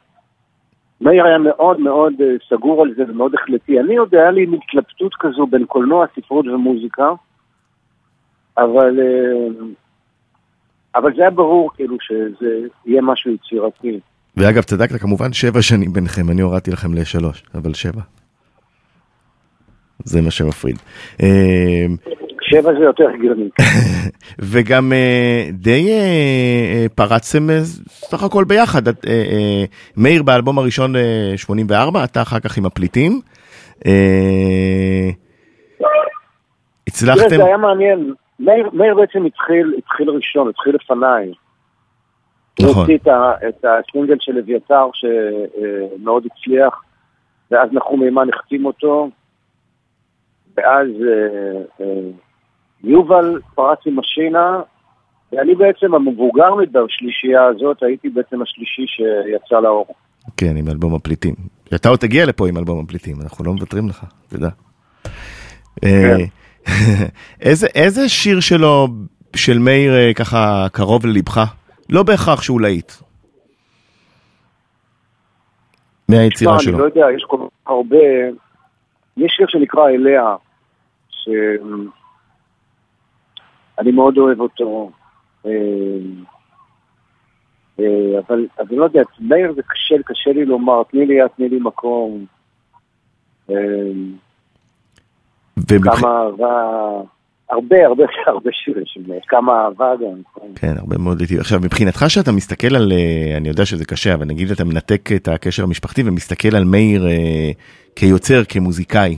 מאיר 1.01 1.26
היה 1.26 1.38
מאוד 1.38 1.80
מאוד 1.80 2.14
אה, 2.22 2.28
סגור 2.49 2.82
על 2.82 2.93
זה 2.97 3.03
ומאוד 3.07 3.36
החלטי. 3.36 3.80
אני 3.80 3.97
עוד 3.97 4.16
היה 4.16 4.32
לי 4.32 4.43
התלבטות 4.43 5.14
כזו 5.20 5.47
בין 5.47 5.66
קולנוע, 5.66 6.05
ספרות 6.16 6.47
ומוזיקה, 6.47 7.12
אבל, 8.58 8.99
אה, 8.99 9.66
אבל 10.95 11.16
זה 11.16 11.22
היה 11.22 11.32
ברור 11.32 11.70
כאילו 11.76 11.97
שזה 12.02 12.68
יהיה 12.86 13.02
משהו 13.02 13.32
יצירתי. 13.32 13.99
ואגב, 14.38 14.62
צדקת 14.62 14.95
כמובן 14.95 15.34
שבע 15.34 15.62
שנים 15.62 15.93
ביניכם, 15.93 16.30
אני 16.30 16.41
הורדתי 16.41 16.72
לכם 16.72 16.93
לשלוש, 16.93 17.43
אבל 17.56 17.74
שבע. 17.74 18.02
זה 20.04 20.22
מה 20.22 20.32
שמפריד. 20.32 20.76
אה, 21.24 21.86
שבע 22.41 22.74
זה 22.74 22.84
יותר 22.84 23.10
הגיוני. 23.14 23.49
וגם 24.52 24.93
אה, 24.93 25.49
די 25.54 25.89
פרצתם 26.95 27.47
סך 27.88 28.24
הכל 28.24 28.43
ביחד. 28.43 28.82
מאיר 29.97 30.24
באלבום 30.24 30.60
הראשון 30.60 30.93
84, 31.36 32.04
אתה 32.04 32.22
אחר 32.22 32.39
כך 32.39 32.58
עם 32.58 32.66
הפליטים. 32.66 33.22
הצלחתם... 36.88 37.36
זה 37.38 37.45
היה 37.45 37.58
מעניין. 37.58 38.14
מאיר 38.74 38.96
בעצם 38.96 39.26
התחיל, 39.26 39.74
התחיל 39.78 40.10
ראשון, 40.10 40.50
התחיל 40.50 40.76
לפניי. 40.76 41.34
נכון. 42.62 42.74
הוא 42.74 42.82
הוציא 42.82 42.98
את 43.50 43.66
הסינגל 43.66 44.16
של 44.20 44.38
אביתר 44.38 44.89
שמאוד 44.94 46.24
הצליח, 46.26 46.84
ואז 47.52 47.70
נחום 47.72 48.00
מימן 48.00 48.28
החתים 48.34 48.66
אותו, 48.66 49.10
ואז 50.58 50.88
יובל 52.84 53.39
פרץ 53.56 53.80
עם 53.86 54.00
משינה, 54.00 54.62
ואני 55.32 55.56
בעצם 55.56 55.96
המבוגר 55.96 56.56
בשלישייה 56.72 57.46
הזאת, 57.46 57.84
הייתי 57.84 58.10
בעצם 58.10 58.42
השלישי 58.42 58.86
שיצא 58.88 59.60
לאור. 59.60 59.86
כן, 60.38 60.58
עם 60.58 60.68
אלבום 60.68 60.96
הפליטים. 60.96 61.36
אתה 61.76 61.89
עוד 61.89 62.00
תגיע 62.00 62.26
לפה 62.26 62.48
עם 62.50 62.58
אלבום 62.58 62.84
הפליטים, 62.86 63.16
אנחנו 63.22 63.46
לא 63.46 63.54
מוותרים 63.54 63.89
לך, 63.89 64.04
אתה 64.28 64.36
יודע. 64.36 64.50
כן. 65.82 66.18
איזה, 67.41 67.68
איזה 67.76 68.09
שיר 68.09 68.39
שלו, 68.39 68.88
של 69.36 69.59
מאיר, 69.59 69.93
אה, 69.93 70.14
ככה 70.14 70.68
קרוב 70.72 71.05
ללבך? 71.05 71.43
לא 71.89 72.03
בהכרח 72.03 72.41
שהוא 72.41 72.62
להיט. 72.62 72.91
מהיצירה 76.09 76.59
שלו. 76.59 76.74
אני 76.74 76.80
לא 76.80 76.86
יודע, 76.86 77.05
יש 77.16 77.24
כל 77.28 77.38
כך 77.38 77.72
הרבה... 77.72 77.97
יש 79.18 79.34
שיר 79.38 79.45
שנקרא 79.49 79.89
אליה, 79.89 80.36
ש... 81.09 81.30
אני 83.80 83.91
מאוד 83.91 84.18
אוהב 84.18 84.39
אותו. 84.39 84.91
אה, 85.45 85.51
אה, 87.80 88.20
אבל 88.28 88.47
אני 88.59 88.78
לא 88.78 88.84
יודע, 88.84 89.01
מאיר 89.20 89.53
זה 89.53 89.62
קשה, 89.68 89.95
קשה 90.05 90.32
לי 90.32 90.45
לומר, 90.45 90.84
תני 90.84 91.05
לי 91.05 91.14
יד, 91.14 91.28
תני 91.28 91.49
לי 91.49 91.59
מקום. 91.62 92.26
אה, 95.72 95.95
כמה 95.97 96.24
אהבה, 96.24 97.01
הרבה, 97.49 97.86
הרבה, 97.86 98.03
הרבה 98.34 98.49
שירים 98.53 98.84
כמה 99.28 99.64
אהבה 99.64 99.91
גם. 99.95 100.45
כן, 100.55 100.74
הרבה 100.78 100.97
מאוד 100.97 101.22
איתי. 101.22 101.39
עכשיו, 101.39 101.59
מבחינתך 101.59 102.05
שאתה 102.07 102.32
מסתכל 102.32 102.76
על, 102.76 102.93
אני 103.38 103.49
יודע 103.49 103.66
שזה 103.66 103.86
קשה, 103.86 104.14
אבל 104.14 104.26
נגיד 104.26 104.51
אתה 104.51 104.64
מנתק 104.64 105.09
את 105.16 105.28
הקשר 105.28 105.64
המשפחתי 105.64 106.01
ומסתכל 106.05 106.55
על 106.55 106.64
מאיר 106.64 107.05
כיוצר, 107.95 108.41
כמוזיקאי. 108.49 109.18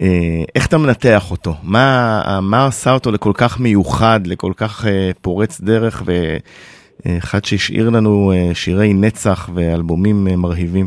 אה, 0.00 0.42
איך 0.54 0.66
אתה 0.66 0.78
מנתח 0.78 1.30
אותו? 1.30 1.50
מה, 1.62 2.20
מה 2.42 2.66
עשה 2.66 2.92
אותו 2.92 3.12
לכל 3.12 3.32
כך 3.34 3.60
מיוחד, 3.60 4.20
לכל 4.26 4.52
כך 4.56 4.86
אה, 4.86 5.10
פורץ 5.22 5.60
דרך, 5.60 6.02
ואחד 6.06 7.44
שהשאיר 7.44 7.90
לנו 7.90 8.32
אה, 8.32 8.54
שירי 8.54 8.92
נצח 8.92 9.48
ואלבומים 9.54 10.24
מרהיבים? 10.36 10.86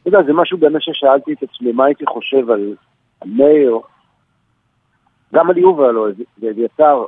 אתה 0.00 0.08
יודע, 0.08 0.22
זה 0.26 0.32
משהו 0.32 0.58
באמת 0.58 0.82
ששאלתי 0.82 1.32
את 1.32 1.42
עצמי, 1.42 1.72
מה 1.72 1.84
הייתי 1.84 2.04
חושב 2.06 2.50
על 2.50 2.74
מאיר, 3.24 3.78
גם 5.34 5.50
על 5.50 5.58
יובל 5.58 5.96
או 5.96 6.06
אביתר, 6.50 7.04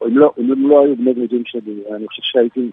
הם 0.00 0.18
לא, 0.18 0.32
הם 0.36 0.68
לא 0.68 0.84
היו 0.84 0.96
בני 0.96 1.14
דודים 1.14 1.42
שלי, 1.46 1.82
אני 1.96 2.08
חושב 2.08 2.22
שהייתי 2.22 2.70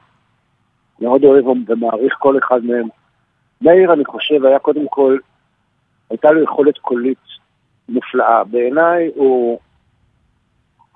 מאוד 1.02 1.24
אוהב 1.24 1.48
ומעריך 1.48 2.16
כל 2.20 2.38
אחד 2.38 2.64
מהם. 2.64 2.88
מאיר, 3.62 3.94
אני 3.94 4.06
חושב, 4.06 4.46
היה 4.46 4.60
קודם 4.60 4.88
כל, 4.88 5.18
הייתה 6.10 6.32
לו 6.32 6.44
יכולת 6.44 6.78
קולית 6.78 7.18
מופלאה. 7.90 8.44
בעיניי 8.44 9.12
הוא 9.16 9.60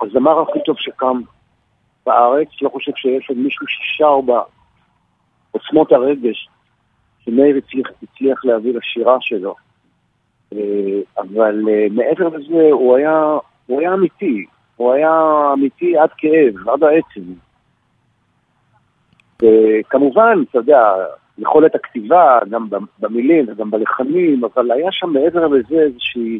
הזמר 0.01 0.41
הכי 0.41 0.59
טוב 0.65 0.75
שקם 0.79 1.21
בארץ, 2.05 2.47
לא 2.61 2.69
חושב 2.69 2.91
שיש 2.95 3.29
עוד 3.29 3.37
מישהו 3.37 3.67
ששר 3.67 4.19
בעוצמות 4.21 5.91
הרגש 5.91 6.49
שמאיר 7.19 7.57
הצליח, 7.57 7.87
הצליח 8.03 8.45
להביא 8.45 8.73
לשירה 8.73 9.17
שלו. 9.21 9.55
אה, 10.57 11.21
אבל 11.21 11.69
אה, 11.69 11.87
מעבר 11.91 12.27
לזה, 12.27 12.69
הוא 12.71 12.97
היה, 12.97 13.37
הוא 13.65 13.79
היה 13.79 13.93
אמיתי. 13.93 14.45
הוא 14.75 14.93
היה 14.93 15.11
אמיתי 15.53 15.97
עד 15.97 16.09
כאב, 16.17 16.69
עד 16.69 16.83
העצם. 16.83 17.33
וכמובן, 19.41 20.43
אתה 20.49 20.57
יודע, 20.57 20.79
יכולת 21.37 21.75
הכתיבה, 21.75 22.39
גם 22.49 22.67
במילים 22.99 23.45
וגם 23.49 23.71
בלחנים, 23.71 24.41
אבל 24.43 24.71
היה 24.71 24.91
שם 24.91 25.09
מעבר 25.09 25.47
לזה 25.47 25.75
איזושהי 25.75 26.39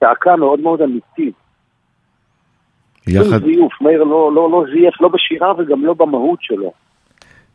צעקה 0.00 0.36
מאוד 0.36 0.60
מאוד 0.60 0.82
אמיתית. 0.82 1.34
יחד... 3.06 3.44
זיוף, 3.44 3.80
מאיר 3.80 4.04
לא, 4.04 4.32
לא, 4.34 4.50
לא 4.50 4.64
זייף 4.72 5.00
לא 5.00 5.08
בשירה 5.08 5.52
וגם 5.58 5.84
לא 5.84 5.94
במהות 5.94 6.38
שלו. 6.42 6.72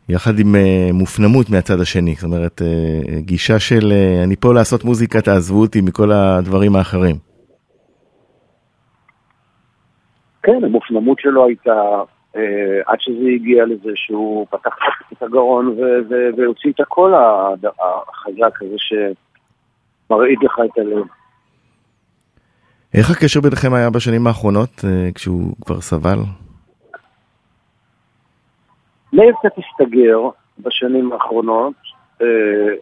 יחד 0.08 0.38
עם 0.38 0.54
uh, 0.54 0.92
מופנמות 0.92 1.50
מהצד 1.50 1.80
השני, 1.80 2.14
זאת 2.14 2.24
אומרת, 2.24 2.62
uh, 2.62 3.20
גישה 3.20 3.58
של 3.58 3.92
אני 4.24 4.36
פה 4.36 4.54
לעשות 4.54 4.84
מוזיקה, 4.84 5.20
תעזבו 5.20 5.60
אותי 5.60 5.80
מכל 5.80 6.12
הדברים 6.12 6.76
האחרים. 6.76 7.16
כן, 10.42 10.64
המופנמות 10.64 11.18
שלו 11.20 11.46
הייתה, 11.46 12.02
uh, 12.34 12.38
עד 12.86 13.00
שזה 13.00 13.28
הגיע 13.34 13.64
לזה 13.64 13.90
שהוא 13.94 14.46
פתח 14.50 14.74
את 15.12 15.22
הגרון 15.22 15.76
והוציא 16.36 16.70
את 16.70 16.80
הקול 16.80 17.14
החזק 17.14 18.62
הזה 18.62 18.76
שמרעיד 18.78 20.38
לך 20.42 20.60
את 20.64 20.78
הלב. 20.78 21.06
איך 22.94 23.10
הקשר 23.10 23.40
ביניכם 23.40 23.74
היה 23.74 23.90
בשנים 23.90 24.26
האחרונות, 24.26 24.84
כשהוא 25.14 25.54
כבר 25.64 25.80
סבל? 25.80 26.18
מאיר 29.18 29.34
קצת 29.38 29.52
הסתגר 29.58 30.20
בשנים 30.58 31.12
האחרונות, 31.12 31.74
אה, 32.22 32.74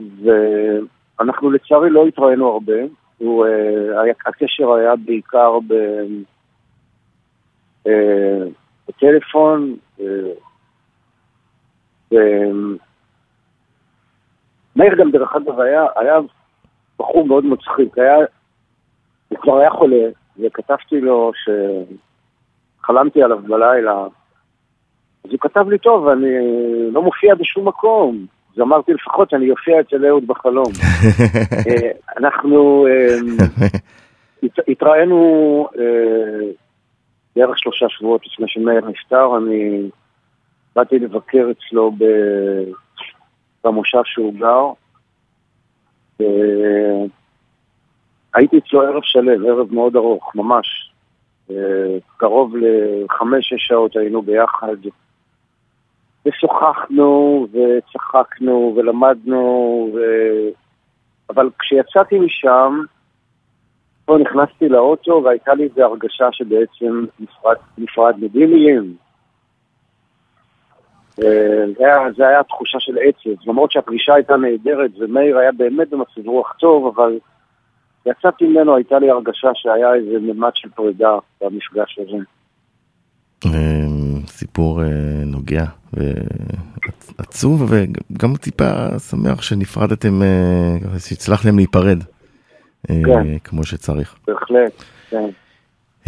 ואנחנו 0.00 1.50
לצערי 1.50 1.90
לא 1.90 2.06
התראינו 2.06 2.48
הרבה. 2.48 2.74
הוא, 3.18 3.46
אה, 3.46 4.12
הקשר 4.26 4.72
היה 4.72 4.96
בעיקר 4.96 5.58
ב, 5.68 5.72
אה, 7.86 8.44
בטלפון, 8.88 9.76
מאיר 14.76 14.94
גם 14.98 15.10
דרך 15.10 15.36
אגב 15.36 15.60
היה, 15.60 15.86
היה 15.96 16.18
בחור 16.98 17.26
מאוד 17.26 17.44
מצחיק, 17.44 17.98
היה, 17.98 18.16
הוא 19.28 19.38
כבר 19.38 19.58
היה 19.58 19.70
חולה, 19.70 20.08
וכתבתי 20.38 21.00
לו 21.00 21.32
שחלמתי 22.80 23.22
עליו 23.22 23.38
בלילה 23.38 24.06
אז 25.24 25.30
הוא 25.30 25.40
כתב 25.40 25.68
לי, 25.68 25.78
טוב, 25.78 26.08
אני 26.08 26.28
לא 26.92 27.02
מופיע 27.02 27.34
בשום 27.34 27.68
מקום. 27.68 28.26
אז 28.58 28.62
אמרתי, 28.62 28.92
לפחות 28.92 29.30
שאני 29.30 29.50
אופיע 29.50 29.80
אצל 29.80 30.06
אהוד 30.06 30.26
בחלום. 30.26 30.72
אה, 31.68 31.90
אנחנו 32.18 32.86
אה, 32.86 33.16
התראינו 34.68 35.68
אה, 35.78 36.50
בערך 37.36 37.58
שלושה 37.58 37.86
שבועות 37.88 38.26
לפני 38.26 38.46
שמאיר 38.48 38.88
נפטר, 38.88 39.36
אני 39.36 39.90
באתי 40.76 40.98
לבקר 40.98 41.46
אצלו 41.50 41.92
במושב 43.64 44.02
שהוא 44.04 44.34
גר. 44.34 44.64
הייתי 48.34 48.58
אצלו 48.58 48.82
ערב 48.82 49.02
שלם, 49.02 49.46
ערב 49.46 49.74
מאוד 49.74 49.96
ארוך, 49.96 50.32
ממש. 50.34 50.92
קרוב 52.16 52.54
לחמש-שש 52.56 53.66
שעות 53.68 53.96
היינו 53.96 54.22
ביחד. 54.22 54.76
ושוחחנו, 56.26 57.46
וצחקנו, 57.52 58.74
ולמדנו, 58.76 59.90
ו... 59.94 59.98
אבל 61.30 61.50
כשיצאתי 61.58 62.18
משם, 62.18 62.80
פה 64.04 64.18
נכנסתי 64.18 64.68
לאוטו 64.68 65.22
והייתה 65.24 65.54
לי 65.54 65.64
איזו 65.64 65.82
הרגשה 65.82 66.28
שבעצם 66.32 67.04
נפרד, 67.20 67.56
נפרדנו 67.78 68.28
בלי 68.28 68.46
מילים. 68.46 68.96
אה, 71.22 72.12
זה 72.16 72.28
היה, 72.28 72.42
תחושה 72.42 72.80
של 72.80 72.98
עצב, 72.98 73.48
למרות 73.50 73.72
שהפרישה 73.72 74.14
הייתה 74.14 74.36
נהדרת 74.36 74.90
ומאיר 74.98 75.38
היה 75.38 75.52
באמת 75.52 75.90
במצב 75.90 76.26
רוח 76.26 76.54
טוב, 76.58 76.86
אבל 76.96 77.18
יצאתי 78.06 78.44
ממנו, 78.44 78.76
הייתה 78.76 78.98
לי 78.98 79.10
הרגשה 79.10 79.48
שהיה 79.54 79.94
איזה 79.94 80.18
ממד 80.20 80.52
של 80.54 80.68
פרידה 80.68 81.18
במפגש 81.40 81.98
הזה. 81.98 82.18
סיפור 84.26 84.82
אה, 84.82 84.88
נוגע 85.26 85.64
ועצוב 87.18 87.72
וגם 87.72 88.36
טיפה 88.36 88.98
שמח 88.98 89.42
שנפרדתם, 89.42 90.22
אה, 90.22 90.98
שהצלחתם 90.98 91.56
להיפרד 91.56 91.98
אה, 92.90 93.00
כן. 93.04 93.38
כמו 93.44 93.64
שצריך. 93.64 94.14
בהחלט, 94.26 94.82
כן. 95.10 95.28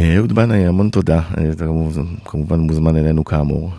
אהוד 0.00 0.32
בנאי, 0.32 0.66
המון 0.66 0.88
תודה, 0.88 1.20
אתה 1.52 1.64
כמובן 2.24 2.60
מוזמן 2.60 2.96
אלינו 2.96 3.24
כאמור, 3.24 3.70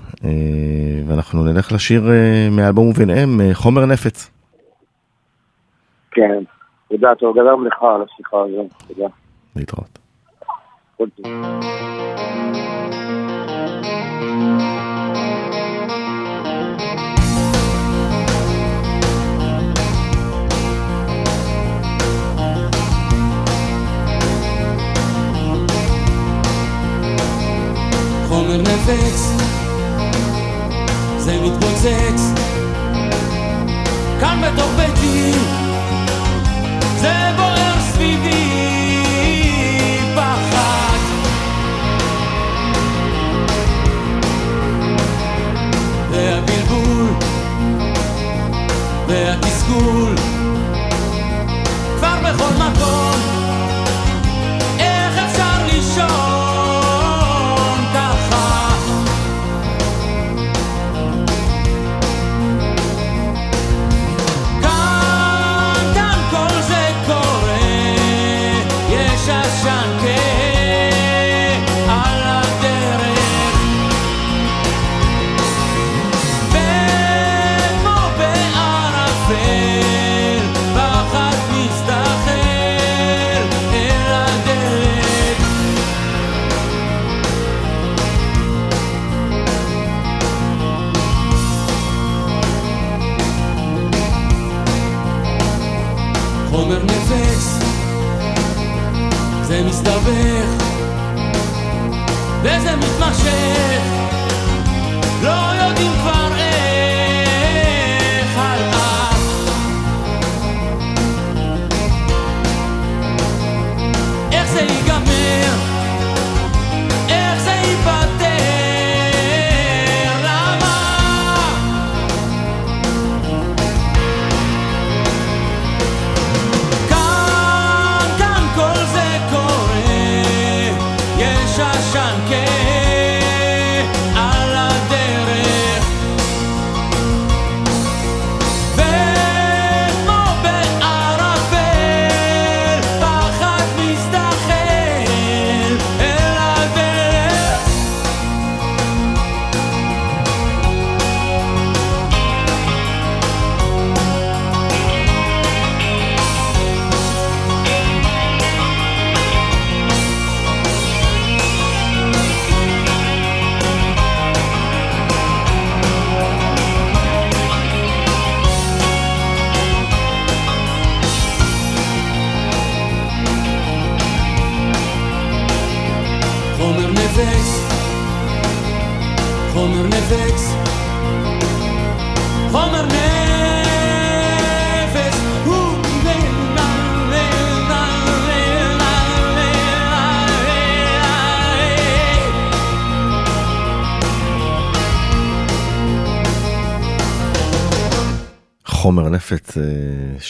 ואנחנו 1.08 1.44
נלך 1.44 1.72
לשיר 1.72 2.04
מאלבום 2.52 2.88
וביניהם, 2.88 3.40
חומר 3.54 3.86
נפץ. 3.86 4.32
כן, 6.12 6.44
תודה, 6.90 7.16
תודה 7.16 7.42
גם 7.52 7.66
לך 7.66 7.84
על 7.84 8.02
השיחה 8.02 8.38
הזו, 8.38 8.68
תודה. 8.88 9.08
להתראות. 9.56 10.00
חומר 28.42 28.58
נפץ, 28.58 29.32
זה 31.18 31.38
מתפוצץ. 31.42 32.22
כאן 34.20 34.42
בתוך 34.42 34.70
ביתי, 34.78 35.32
זה 37.02 37.14
בוער 37.38 37.74
סביבי 37.94 39.04
פחד. 40.16 40.98
והבלבול 46.12 47.08
והתסכול 49.08 50.31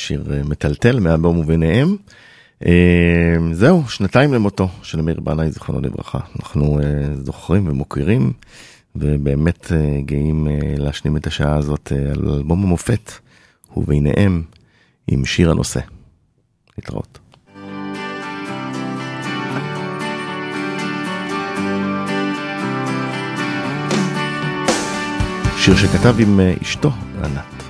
שיר 0.02 0.24
אה, 0.34 0.44
מטלטל 0.44 1.00
מהאלבום 1.00 1.40
וביניהם. 1.40 1.96
אה, 2.66 3.36
זהו, 3.52 3.84
שנתיים 3.90 4.34
למותו 4.34 4.70
של 4.84 5.02
מאיר 5.02 5.20
בנאי, 5.20 5.52
זיכרונו 5.52 5.82
לברכה. 5.82 6.20
אנחנו 6.40 6.80
זוכרים 7.24 7.68
ומוקירים, 7.68 8.34
ובאמת 8.96 9.72
גאים 10.06 10.48
להשלים 10.78 11.18
את 11.18 11.28
השעה 11.28 11.56
הזאת 11.56 11.92
על 11.92 12.30
אלבום 12.30 12.64
המופת, 12.64 13.12
וביניהם 13.78 14.44
עם 15.08 15.26
שיר 15.26 15.52
הנושא. 15.52 15.80
להתראות. 16.78 17.20
שיר 25.58 25.76
שכתב 25.76 26.16
עם 26.20 26.40
אשתו, 26.62 26.92
ענת. 27.24 27.61